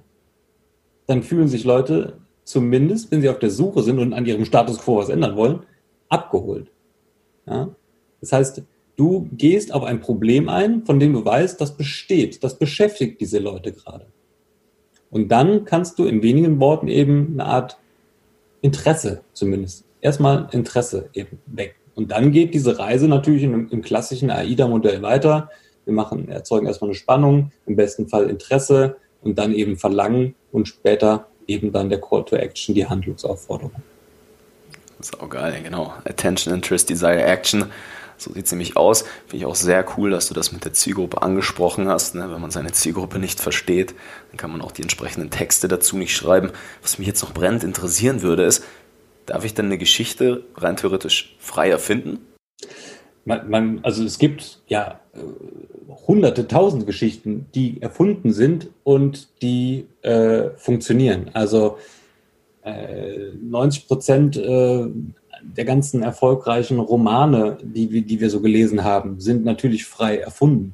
dann 1.06 1.24
fühlen 1.24 1.48
sich 1.48 1.64
Leute 1.64 2.18
zumindest, 2.44 3.12
wenn 3.12 3.22
sie 3.22 3.30
auf 3.30 3.40
der 3.40 3.50
Suche 3.50 3.82
sind 3.82 4.00
und 4.00 4.12
an 4.12 4.26
ihrem 4.26 4.44
Status 4.44 4.80
quo 4.80 4.98
was 4.98 5.08
ändern 5.08 5.38
wollen, 5.38 5.64
abgeholt. 6.10 6.70
Ja? 7.46 7.70
Das 8.20 8.34
heißt, 8.34 8.62
du 8.98 9.30
gehst 9.32 9.74
auf 9.74 9.84
ein 9.84 10.02
Problem 10.02 10.50
ein, 10.50 10.86
von 10.86 11.00
dem 11.00 11.14
du 11.14 11.24
weißt, 11.24 11.62
das 11.62 11.78
besteht, 11.78 12.44
das 12.44 12.60
beschäftigt 12.60 13.22
diese 13.22 13.40
Leute 13.40 13.72
gerade. 13.72 14.08
Und 15.10 15.30
dann 15.30 15.64
kannst 15.64 15.98
du 16.00 16.06
in 16.06 16.22
wenigen 16.22 16.60
Worten 16.60 16.90
eben 16.90 17.34
eine 17.34 17.46
Art 17.46 17.78
Interesse 18.62 19.22
zumindest, 19.34 19.86
erstmal 20.02 20.50
Interesse 20.52 21.10
eben 21.14 21.40
weg. 21.46 21.76
Und 21.96 22.12
dann 22.12 22.32
geht 22.32 22.54
diese 22.54 22.78
Reise 22.78 23.08
natürlich 23.08 23.44
im, 23.44 23.70
im 23.70 23.82
klassischen 23.82 24.30
AIDA-Modell 24.30 25.02
weiter. 25.02 25.50
Wir 25.86 25.94
machen, 25.94 26.28
erzeugen 26.28 26.68
erstmal 26.68 26.90
eine 26.90 26.96
Spannung, 26.96 27.52
im 27.66 27.76
besten 27.76 28.08
Fall 28.08 28.30
Interesse 28.30 28.98
und 29.22 29.38
dann 29.38 29.54
eben 29.54 29.78
Verlangen 29.78 30.36
und 30.52 30.68
später 30.68 31.28
eben 31.48 31.72
dann 31.72 31.90
der 31.90 32.02
Call 32.02 32.26
to 32.26 32.36
Action, 32.36 32.76
die 32.76 32.86
Handlungsaufforderung. 32.86 33.72
Auch 35.20 35.30
geil, 35.30 35.62
genau. 35.64 35.94
Attention, 36.06 36.54
Interest, 36.54 36.90
Desire, 36.90 37.24
Action. 37.24 37.66
So 38.18 38.34
sieht 38.34 38.46
es 38.46 38.52
nämlich 38.52 38.76
aus. 38.76 39.04
Finde 39.28 39.38
ich 39.38 39.46
auch 39.46 39.56
sehr 39.56 39.86
cool, 39.98 40.10
dass 40.10 40.28
du 40.28 40.34
das 40.34 40.52
mit 40.52 40.66
der 40.66 40.74
Zielgruppe 40.74 41.22
angesprochen 41.22 41.88
hast. 41.88 42.16
Ne? 42.16 42.32
Wenn 42.32 42.42
man 42.42 42.52
seine 42.52 42.72
Zielgruppe 42.72 43.20
nicht 43.20 43.40
versteht, 43.40 43.94
dann 44.30 44.38
kann 44.38 44.52
man 44.52 44.62
auch 44.62 44.72
die 44.72 44.82
entsprechenden 44.82 45.30
Texte 45.30 45.68
dazu 45.68 45.98
nicht 45.98 46.16
schreiben. 46.16 46.52
Was 46.82 46.98
mich 46.98 47.08
jetzt 47.08 47.22
noch 47.22 47.34
brennend 47.34 47.64
interessieren 47.64 48.22
würde, 48.22 48.44
ist, 48.44 48.64
darf 49.26 49.46
ich 49.46 49.54
denn 49.54 49.66
eine 49.66 49.78
Geschichte 49.78 50.44
rein 50.56 50.78
theoretisch 50.78 51.36
frei 51.40 51.70
erfinden? 51.70 52.20
Man, 53.26 53.50
man, 53.50 53.80
also 53.84 54.04
es 54.04 54.18
gibt 54.20 54.62
ja 54.68 55.02
äh, 55.14 55.20
hunderte, 56.08 56.48
tausend 56.48 56.88
Geschichten, 56.88 57.48
die 57.54 57.82
erfunden 57.82 58.32
sind 58.32 58.70
und 58.84 59.42
die 59.42 59.86
äh, 60.02 60.52
funktionieren. 60.56 61.30
Also 61.34 61.78
äh, 62.64 63.32
90 63.42 63.88
Prozent 63.88 64.38
äh, 64.38 64.88
der 65.56 65.66
ganzen 65.66 66.04
erfolgreichen 66.04 66.80
Romane, 66.80 67.58
die, 67.62 68.02
die 68.02 68.20
wir 68.20 68.30
so 68.30 68.42
gelesen 68.42 68.84
haben, 68.84 69.20
sind 69.20 69.46
natürlich 69.46 69.86
frei 69.86 70.18
erfunden. 70.18 70.74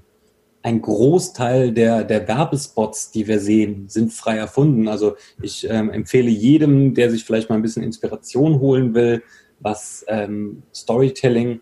Ein 0.61 0.81
Großteil 0.81 1.73
der, 1.73 2.03
der 2.03 2.27
Werbespots, 2.27 3.11
die 3.11 3.27
wir 3.27 3.39
sehen, 3.39 3.89
sind 3.89 4.13
frei 4.13 4.37
erfunden. 4.37 4.87
Also 4.87 5.15
ich 5.41 5.69
ähm, 5.69 5.89
empfehle 5.89 6.29
jedem, 6.29 6.93
der 6.93 7.11
sich 7.11 7.25
vielleicht 7.25 7.49
mal 7.49 7.57
ein 7.57 7.61
bisschen 7.61 7.83
Inspiration 7.83 8.59
holen 8.59 8.93
will, 8.93 9.23
was 9.59 10.05
ähm, 10.07 10.63
Storytelling 10.73 11.59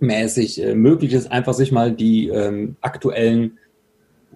mäßig 0.00 0.62
äh, 0.62 0.74
möglich 0.74 1.12
ist, 1.12 1.30
einfach 1.30 1.54
sich 1.54 1.70
mal 1.70 1.92
die 1.92 2.28
ähm, 2.28 2.76
aktuellen 2.80 3.58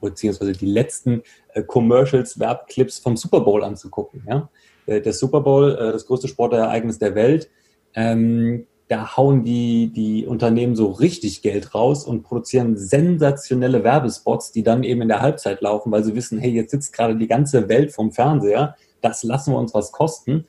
beziehungsweise 0.01 0.53
die 0.53 0.67
letzten 0.67 1.23
äh, 1.55 1.63
Commercials, 1.63 2.39
Werbclips 2.39 2.99
vom 2.99 3.17
Super 3.17 3.41
Bowl 3.41 3.65
anzugucken. 3.65 4.23
Ja? 4.29 4.49
Äh, 4.87 5.01
der 5.01 5.13
Super 5.13 5.41
Bowl, 5.41 5.73
äh, 5.73 5.93
das 5.93 6.07
größte 6.07 6.29
Sportereignis 6.29 6.99
der 6.99 7.15
Welt, 7.15 7.51
ähm, 7.99 8.67
da 8.87 9.17
hauen 9.17 9.43
die, 9.43 9.93
die 9.93 10.25
Unternehmen 10.25 10.77
so 10.77 10.93
richtig 10.93 11.43
Geld 11.43 11.75
raus 11.75 12.05
und 12.05 12.23
produzieren 12.23 12.77
sensationelle 12.77 13.83
Werbespots, 13.83 14.53
die 14.53 14.63
dann 14.63 14.85
eben 14.85 15.03
in 15.03 15.09
der 15.09 15.21
Halbzeit 15.21 15.61
laufen, 15.61 15.91
weil 15.91 16.05
sie 16.05 16.15
wissen, 16.15 16.39
hey, 16.39 16.51
jetzt 16.51 16.71
sitzt 16.71 16.93
gerade 16.93 17.17
die 17.17 17.27
ganze 17.27 17.69
Welt 17.69 17.93
vom 17.93 18.13
Fernseher, 18.13 18.77
das 19.01 19.25
lassen 19.25 19.53
wir 19.53 19.59
uns 19.59 19.75
was 19.75 19.91
kosten. 19.93 20.47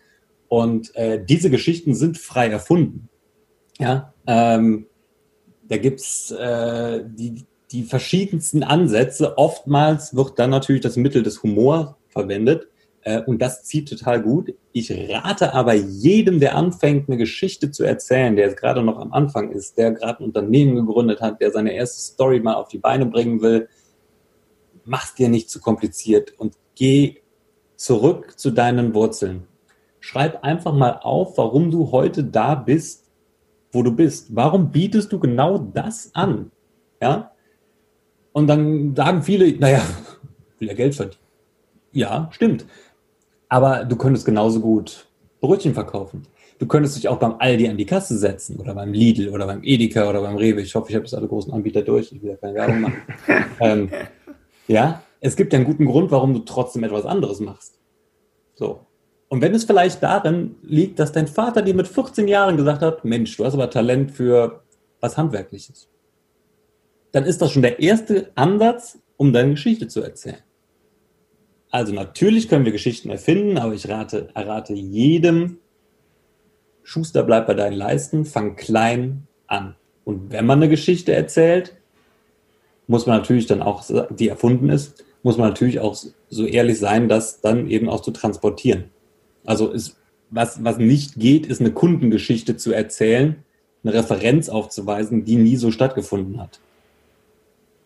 Und 0.47 0.95
äh, 0.95 1.23
diese 1.23 1.49
Geschichten 1.49 1.95
sind 1.95 2.17
frei 2.17 2.49
erfunden. 2.49 3.09
Ja, 3.79 4.13
ähm, 4.27 4.85
da 5.67 5.77
gibt's 5.77 6.31
äh, 6.31 7.03
die, 7.05 7.45
die 7.71 7.83
verschiedensten 7.83 8.63
Ansätze. 8.63 9.37
Oftmals 9.37 10.15
wird 10.15 10.37
dann 10.37 10.49
natürlich 10.51 10.81
das 10.81 10.97
Mittel 10.97 11.23
des 11.23 11.43
Humors 11.43 11.95
verwendet. 12.09 12.67
Äh, 13.01 13.21
und 13.21 13.41
das 13.41 13.63
zieht 13.63 13.89
total 13.89 14.21
gut. 14.21 14.53
Ich 14.71 14.91
rate 14.91 15.53
aber 15.53 15.73
jedem, 15.73 16.39
der 16.39 16.55
anfängt, 16.55 17.09
eine 17.09 17.17
Geschichte 17.17 17.71
zu 17.71 17.83
erzählen, 17.83 18.35
der 18.35 18.47
jetzt 18.47 18.59
gerade 18.59 18.83
noch 18.83 18.99
am 18.99 19.13
Anfang 19.13 19.51
ist, 19.51 19.77
der 19.77 19.91
gerade 19.91 20.23
ein 20.23 20.25
Unternehmen 20.25 20.75
gegründet 20.75 21.21
hat, 21.21 21.41
der 21.41 21.51
seine 21.51 21.73
erste 21.73 22.01
Story 22.01 22.39
mal 22.39 22.55
auf 22.55 22.67
die 22.67 22.77
Beine 22.77 23.05
bringen 23.05 23.41
will, 23.41 23.69
mach's 24.85 25.15
dir 25.15 25.29
nicht 25.29 25.49
zu 25.49 25.59
kompliziert 25.59 26.33
und 26.37 26.55
geh 26.75 27.17
zurück 27.75 28.37
zu 28.37 28.51
deinen 28.51 28.93
Wurzeln. 28.93 29.43
Schreib 29.99 30.43
einfach 30.43 30.73
mal 30.73 30.99
auf, 31.01 31.37
warum 31.37 31.71
du 31.71 31.91
heute 31.91 32.23
da 32.23 32.55
bist, 32.55 33.09
wo 33.71 33.83
du 33.83 33.91
bist. 33.91 34.35
Warum 34.35 34.71
bietest 34.71 35.11
du 35.11 35.19
genau 35.19 35.57
das 35.57 36.11
an? 36.13 36.51
Ja? 37.01 37.31
Und 38.31 38.47
dann 38.47 38.95
sagen 38.95 39.23
viele, 39.23 39.51
naja, 39.57 39.81
will 40.59 40.67
ja 40.67 40.73
Geld 40.73 40.95
verdienen. 40.95 41.21
Ja, 41.91 42.29
stimmt. 42.31 42.65
Aber 43.49 43.83
du 43.83 43.95
könntest 43.95 44.25
genauso 44.25 44.59
gut 44.61 45.07
Brötchen 45.41 45.73
verkaufen. 45.73 46.23
Du 46.59 46.67
könntest 46.67 46.97
dich 46.97 47.07
auch 47.07 47.17
beim 47.17 47.35
Aldi 47.39 47.69
an 47.69 47.77
die 47.77 47.85
Kasse 47.85 48.17
setzen 48.17 48.57
oder 48.57 48.75
beim 48.75 48.91
Lidl 48.93 49.29
oder 49.29 49.47
beim 49.47 49.63
Edeka 49.63 50.09
oder 50.09 50.21
beim 50.21 50.35
Rewe. 50.35 50.61
Ich 50.61 50.75
hoffe, 50.75 50.89
ich 50.89 50.95
habe 50.95 51.05
jetzt 51.05 51.15
alle 51.15 51.27
großen 51.27 51.53
Anbieter 51.53 51.81
durch. 51.81 52.11
Ich 52.11 52.21
will 52.21 52.31
ja 52.31 52.35
keine 52.35 52.53
Werbung 52.53 52.81
machen. 52.81 53.01
ähm, 53.61 53.89
ja, 54.67 55.01
es 55.21 55.35
gibt 55.35 55.53
ja 55.53 55.57
einen 55.57 55.65
guten 55.65 55.85
Grund, 55.85 56.11
warum 56.11 56.33
du 56.33 56.39
trotzdem 56.39 56.83
etwas 56.83 57.05
anderes 57.05 57.39
machst. 57.39 57.79
So. 58.55 58.81
Und 59.29 59.41
wenn 59.41 59.53
es 59.55 59.63
vielleicht 59.63 60.03
darin 60.03 60.55
liegt, 60.63 60.99
dass 60.99 61.11
dein 61.11 61.27
Vater 61.27 61.61
dir 61.61 61.75
mit 61.75 61.87
14 61.87 62.27
Jahren 62.27 62.57
gesagt 62.57 62.81
hat, 62.81 63.05
Mensch, 63.05 63.37
du 63.37 63.45
hast 63.45 63.53
aber 63.53 63.69
Talent 63.69 64.11
für 64.11 64.63
was 64.99 65.17
Handwerkliches, 65.17 65.87
dann 67.11 67.23
ist 67.23 67.41
das 67.41 67.51
schon 67.51 67.61
der 67.61 67.79
erste 67.79 68.31
Ansatz, 68.35 68.99
um 69.17 69.31
deine 69.31 69.51
Geschichte 69.51 69.87
zu 69.87 70.01
erzählen. 70.01 70.41
Also 71.71 71.93
natürlich 71.93 72.49
können 72.49 72.65
wir 72.65 72.71
Geschichten 72.71 73.09
erfinden, 73.09 73.57
aber 73.57 73.73
ich 73.73 73.87
rate, 73.87 74.29
errate 74.33 74.73
jedem, 74.73 75.57
Schuster 76.83 77.23
bleibt 77.23 77.45
bei 77.45 77.53
deinen 77.53 77.75
Leisten, 77.75 78.25
fang 78.25 78.55
klein 78.55 79.27
an. 79.45 79.75
Und 80.05 80.31
wenn 80.31 80.47
man 80.47 80.59
eine 80.59 80.69
Geschichte 80.69 81.13
erzählt, 81.13 81.75
muss 82.87 83.05
man 83.05 83.17
natürlich 83.17 83.45
dann 83.45 83.61
auch, 83.61 83.83
die 84.09 84.27
erfunden 84.27 84.69
ist, 84.69 85.05
muss 85.21 85.37
man 85.37 85.49
natürlich 85.49 85.79
auch 85.79 85.95
so 86.29 86.45
ehrlich 86.45 86.79
sein, 86.79 87.07
das 87.07 87.41
dann 87.41 87.69
eben 87.69 87.89
auch 87.89 88.01
zu 88.01 88.09
transportieren. 88.09 88.85
Also 89.45 89.69
ist, 89.69 89.97
was, 90.31 90.63
was 90.63 90.79
nicht 90.79 91.15
geht, 91.15 91.45
ist 91.45 91.61
eine 91.61 91.71
Kundengeschichte 91.71 92.57
zu 92.57 92.71
erzählen, 92.71 93.43
eine 93.83 93.93
Referenz 93.93 94.49
aufzuweisen, 94.49 95.25
die 95.25 95.35
nie 95.35 95.57
so 95.57 95.69
stattgefunden 95.69 96.41
hat. 96.41 96.59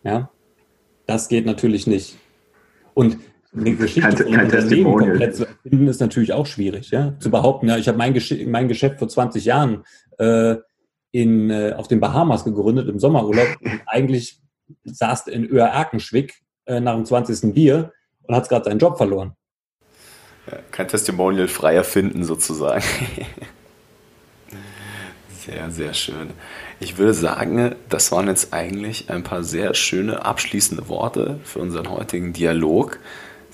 Ja, 0.02 0.30
das 1.06 1.28
geht 1.28 1.44
natürlich 1.44 1.86
nicht. 1.86 2.16
Und 2.94 3.18
eine 3.56 3.74
Geschichte 3.74 4.16
von 4.16 4.34
einem 4.34 4.44
Unternehmen 4.44 4.96
komplett 4.96 5.36
zu 5.36 5.46
erfinden, 5.46 5.88
ist 5.88 6.00
natürlich 6.00 6.32
auch 6.32 6.46
schwierig. 6.46 6.90
Ja? 6.90 7.14
Zu 7.18 7.30
behaupten, 7.30 7.68
ja, 7.68 7.76
ich 7.76 7.88
habe 7.88 7.98
mein, 7.98 8.14
Gesch 8.14 8.34
mein 8.46 8.68
Geschäft 8.68 8.98
vor 8.98 9.08
20 9.08 9.44
Jahren 9.44 9.84
äh, 10.18 10.56
in, 11.12 11.50
äh, 11.50 11.74
auf 11.76 11.88
den 11.88 12.00
Bahamas 12.00 12.44
gegründet 12.44 12.88
im 12.88 12.98
Sommerurlaub. 12.98 13.48
Und 13.60 13.80
eigentlich 13.86 14.40
saß 14.84 15.28
in 15.28 15.48
Öhr-Erkenschwick 15.48 16.34
äh, 16.66 16.80
nach 16.80 16.94
dem 16.94 17.04
20. 17.04 17.54
Bier 17.54 17.92
und 18.22 18.34
hat 18.34 18.48
gerade 18.48 18.64
seinen 18.64 18.78
Job 18.78 18.96
verloren. 18.96 19.34
Ja, 20.50 20.58
kein 20.70 20.88
Testimonial 20.88 21.48
frei 21.48 21.74
erfinden 21.74 22.24
sozusagen. 22.24 22.82
sehr, 25.44 25.70
sehr 25.70 25.94
schön. 25.94 26.30
Ich 26.80 26.98
würde 26.98 27.14
sagen, 27.14 27.74
das 27.88 28.12
waren 28.12 28.28
jetzt 28.28 28.52
eigentlich 28.52 29.10
ein 29.10 29.22
paar 29.22 29.44
sehr 29.44 29.74
schöne 29.74 30.24
abschließende 30.24 30.88
Worte 30.88 31.40
für 31.44 31.60
unseren 31.60 31.90
heutigen 31.90 32.32
Dialog. 32.32 32.98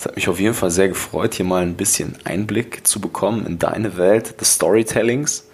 Es 0.00 0.06
hat 0.06 0.16
mich 0.16 0.28
auf 0.30 0.40
jeden 0.40 0.54
Fall 0.54 0.70
sehr 0.70 0.88
gefreut, 0.88 1.34
hier 1.34 1.44
mal 1.44 1.60
ein 1.60 1.74
bisschen 1.74 2.16
Einblick 2.24 2.86
zu 2.86 3.02
bekommen 3.02 3.44
in 3.44 3.58
deine 3.58 3.98
Welt 3.98 4.40
des 4.40 4.54
Storytellings. 4.54 5.46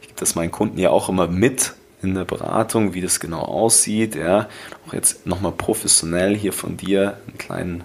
Ich 0.00 0.08
gebe 0.08 0.18
das 0.18 0.34
meinen 0.34 0.50
Kunden 0.50 0.76
ja 0.76 0.90
auch 0.90 1.08
immer 1.08 1.28
mit 1.28 1.74
in 2.02 2.16
der 2.16 2.24
Beratung, 2.24 2.94
wie 2.94 3.00
das 3.00 3.20
genau 3.20 3.42
aussieht. 3.42 4.16
Ja. 4.16 4.48
Auch 4.88 4.92
jetzt 4.92 5.24
nochmal 5.24 5.52
professionell 5.52 6.36
hier 6.36 6.52
von 6.52 6.76
dir 6.76 7.18
einen 7.28 7.38
kleinen 7.38 7.84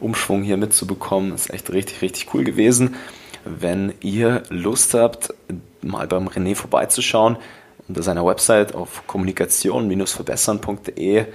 Umschwung 0.00 0.42
hier 0.42 0.56
mitzubekommen. 0.56 1.34
ist 1.34 1.50
echt 1.50 1.70
richtig, 1.70 2.00
richtig 2.00 2.32
cool 2.32 2.44
gewesen. 2.44 2.96
Wenn 3.44 3.92
ihr 4.00 4.44
Lust 4.48 4.94
habt, 4.94 5.34
mal 5.82 6.06
beim 6.06 6.28
René 6.28 6.54
vorbeizuschauen, 6.54 7.36
unter 7.88 8.02
seiner 8.02 8.24
Website 8.24 8.74
auf 8.74 9.06
kommunikation-verbessern.de 9.06 11.26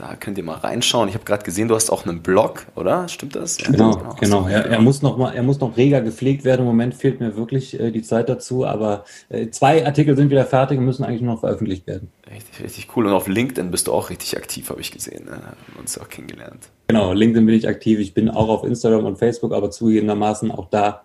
da 0.00 0.16
könnt 0.16 0.38
ihr 0.38 0.44
mal 0.44 0.56
reinschauen. 0.56 1.10
Ich 1.10 1.14
habe 1.14 1.26
gerade 1.26 1.44
gesehen, 1.44 1.68
du 1.68 1.74
hast 1.74 1.90
auch 1.90 2.06
einen 2.06 2.22
Blog, 2.22 2.66
oder? 2.74 3.06
Stimmt 3.08 3.36
das? 3.36 3.58
Genau, 3.58 3.96
genau. 3.96 4.16
genau. 4.18 4.48
Er, 4.48 4.64
er, 4.64 4.80
muss 4.80 5.02
noch 5.02 5.18
mal, 5.18 5.34
er 5.34 5.42
muss 5.42 5.60
noch 5.60 5.76
reger 5.76 6.00
gepflegt 6.00 6.42
werden. 6.44 6.62
Im 6.62 6.66
Moment 6.66 6.94
fehlt 6.94 7.20
mir 7.20 7.36
wirklich 7.36 7.78
äh, 7.78 7.90
die 7.90 8.00
Zeit 8.00 8.30
dazu, 8.30 8.64
aber 8.64 9.04
äh, 9.28 9.50
zwei 9.50 9.84
Artikel 9.84 10.16
sind 10.16 10.30
wieder 10.30 10.46
fertig 10.46 10.78
und 10.78 10.86
müssen 10.86 11.04
eigentlich 11.04 11.20
noch 11.20 11.40
veröffentlicht 11.40 11.86
werden. 11.86 12.08
Richtig, 12.30 12.64
richtig 12.64 12.88
cool. 12.96 13.08
Und 13.08 13.12
auf 13.12 13.28
LinkedIn 13.28 13.70
bist 13.70 13.88
du 13.88 13.92
auch 13.92 14.08
richtig 14.08 14.38
aktiv, 14.38 14.70
habe 14.70 14.80
ich 14.80 14.90
gesehen. 14.90 15.26
Ne? 15.26 15.32
Haben 15.32 15.78
uns 15.78 15.98
auch 15.98 16.08
kennengelernt. 16.08 16.70
Genau, 16.88 17.12
LinkedIn 17.12 17.44
bin 17.44 17.54
ich 17.54 17.68
aktiv. 17.68 17.98
Ich 17.98 18.14
bin 18.14 18.30
auch 18.30 18.48
auf 18.48 18.64
Instagram 18.64 19.04
und 19.04 19.18
Facebook, 19.18 19.52
aber 19.52 19.70
zugegebenermaßen 19.70 20.50
auch 20.50 20.70
da 20.70 21.02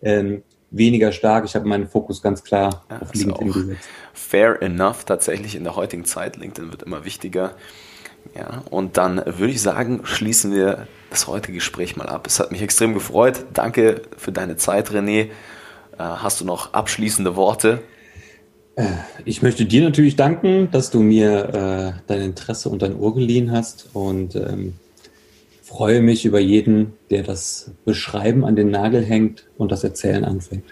ähm, 0.00 0.42
weniger 0.70 1.12
stark. 1.12 1.44
Ich 1.44 1.54
habe 1.54 1.68
meinen 1.68 1.86
Fokus 1.86 2.22
ganz 2.22 2.42
klar 2.42 2.84
ja, 2.90 3.00
auf 3.02 3.12
LinkedIn 3.12 3.52
gesetzt. 3.52 3.88
Fair 4.14 4.62
enough, 4.62 5.04
tatsächlich 5.04 5.54
in 5.54 5.64
der 5.64 5.76
heutigen 5.76 6.06
Zeit. 6.06 6.38
LinkedIn 6.38 6.70
wird 6.70 6.82
immer 6.82 7.04
wichtiger. 7.04 7.54
Ja, 8.34 8.62
und 8.70 8.96
dann 8.96 9.16
würde 9.24 9.52
ich 9.52 9.60
sagen, 9.60 10.00
schließen 10.04 10.54
wir 10.54 10.86
das 11.10 11.26
heutige 11.26 11.54
Gespräch 11.54 11.96
mal 11.96 12.08
ab. 12.08 12.26
Es 12.26 12.38
hat 12.40 12.52
mich 12.52 12.62
extrem 12.62 12.94
gefreut. 12.94 13.44
Danke 13.52 14.02
für 14.16 14.32
deine 14.32 14.56
Zeit, 14.56 14.90
René. 14.90 15.22
Äh, 15.22 15.28
hast 15.98 16.40
du 16.40 16.44
noch 16.44 16.74
abschließende 16.74 17.36
Worte? 17.36 17.80
Äh, 18.76 18.84
ich 19.24 19.42
möchte 19.42 19.64
dir 19.64 19.82
natürlich 19.82 20.16
danken, 20.16 20.70
dass 20.70 20.90
du 20.90 21.00
mir 21.00 21.94
äh, 21.96 22.00
dein 22.06 22.20
Interesse 22.22 22.68
und 22.68 22.82
dein 22.82 22.96
Ohr 22.96 23.14
geliehen 23.14 23.50
hast 23.50 23.88
und 23.92 24.36
ähm, 24.36 24.74
freue 25.62 26.00
mich 26.00 26.24
über 26.24 26.38
jeden, 26.38 26.94
der 27.10 27.22
das 27.22 27.72
Beschreiben 27.84 28.44
an 28.44 28.56
den 28.56 28.70
Nagel 28.70 29.04
hängt 29.04 29.46
und 29.58 29.72
das 29.72 29.84
Erzählen 29.84 30.24
anfängt. 30.24 30.64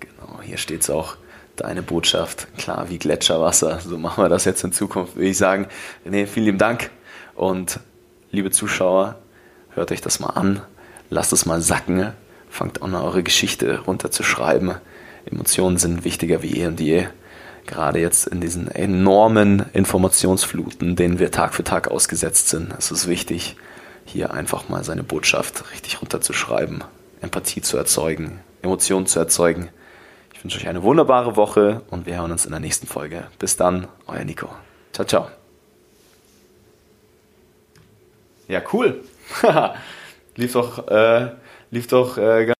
Genau, 0.00 0.40
hier 0.42 0.56
steht 0.56 0.82
es 0.82 0.90
auch 0.90 1.16
deine 1.56 1.82
Botschaft, 1.82 2.48
klar 2.56 2.88
wie 2.90 2.98
Gletscherwasser. 2.98 3.80
So 3.80 3.98
machen 3.98 4.22
wir 4.22 4.28
das 4.28 4.44
jetzt 4.44 4.62
in 4.64 4.72
Zukunft, 4.72 5.16
würde 5.16 5.28
ich 5.28 5.38
sagen. 5.38 5.66
René, 6.06 6.26
vielen 6.26 6.46
lieben 6.46 6.58
Dank 6.58 6.90
und 7.34 7.80
liebe 8.30 8.50
Zuschauer, 8.50 9.16
hört 9.70 9.92
euch 9.92 10.00
das 10.00 10.20
mal 10.20 10.30
an, 10.30 10.62
lasst 11.10 11.32
es 11.32 11.46
mal 11.46 11.60
sacken, 11.62 12.12
fangt 12.50 12.82
an, 12.82 12.94
eure 12.94 13.22
Geschichte 13.22 13.80
runterzuschreiben. 13.80 14.74
Emotionen 15.24 15.76
sind 15.78 16.04
wichtiger 16.04 16.42
wie 16.42 16.60
eh 16.60 16.66
und 16.66 16.80
je. 16.80 17.06
Gerade 17.66 17.98
jetzt 17.98 18.28
in 18.28 18.40
diesen 18.40 18.70
enormen 18.70 19.66
Informationsfluten, 19.72 20.94
denen 20.94 21.18
wir 21.18 21.32
Tag 21.32 21.52
für 21.52 21.64
Tag 21.64 21.88
ausgesetzt 21.88 22.48
sind, 22.48 22.72
ist 22.74 22.92
es 22.92 23.08
wichtig, 23.08 23.56
hier 24.04 24.32
einfach 24.32 24.68
mal 24.68 24.84
seine 24.84 25.02
Botschaft 25.02 25.64
richtig 25.72 26.00
runterzuschreiben, 26.00 26.84
Empathie 27.22 27.62
zu 27.62 27.76
erzeugen, 27.76 28.38
Emotionen 28.62 29.06
zu 29.06 29.18
erzeugen 29.18 29.68
wünsche 30.46 30.60
euch 30.60 30.68
eine 30.68 30.84
wunderbare 30.84 31.34
Woche 31.34 31.82
und 31.90 32.06
wir 32.06 32.18
hören 32.18 32.30
uns 32.30 32.44
in 32.44 32.52
der 32.52 32.60
nächsten 32.60 32.86
Folge. 32.86 33.24
Bis 33.40 33.56
dann, 33.56 33.88
euer 34.06 34.22
Nico. 34.22 34.48
Ciao, 34.92 35.04
ciao. 35.04 35.28
Ja, 38.46 38.62
cool. 38.72 39.02
lief 40.36 40.52
doch, 40.52 40.86
äh, 40.86 41.32
lief 41.72 41.88
doch 41.88 42.16
äh, 42.16 42.46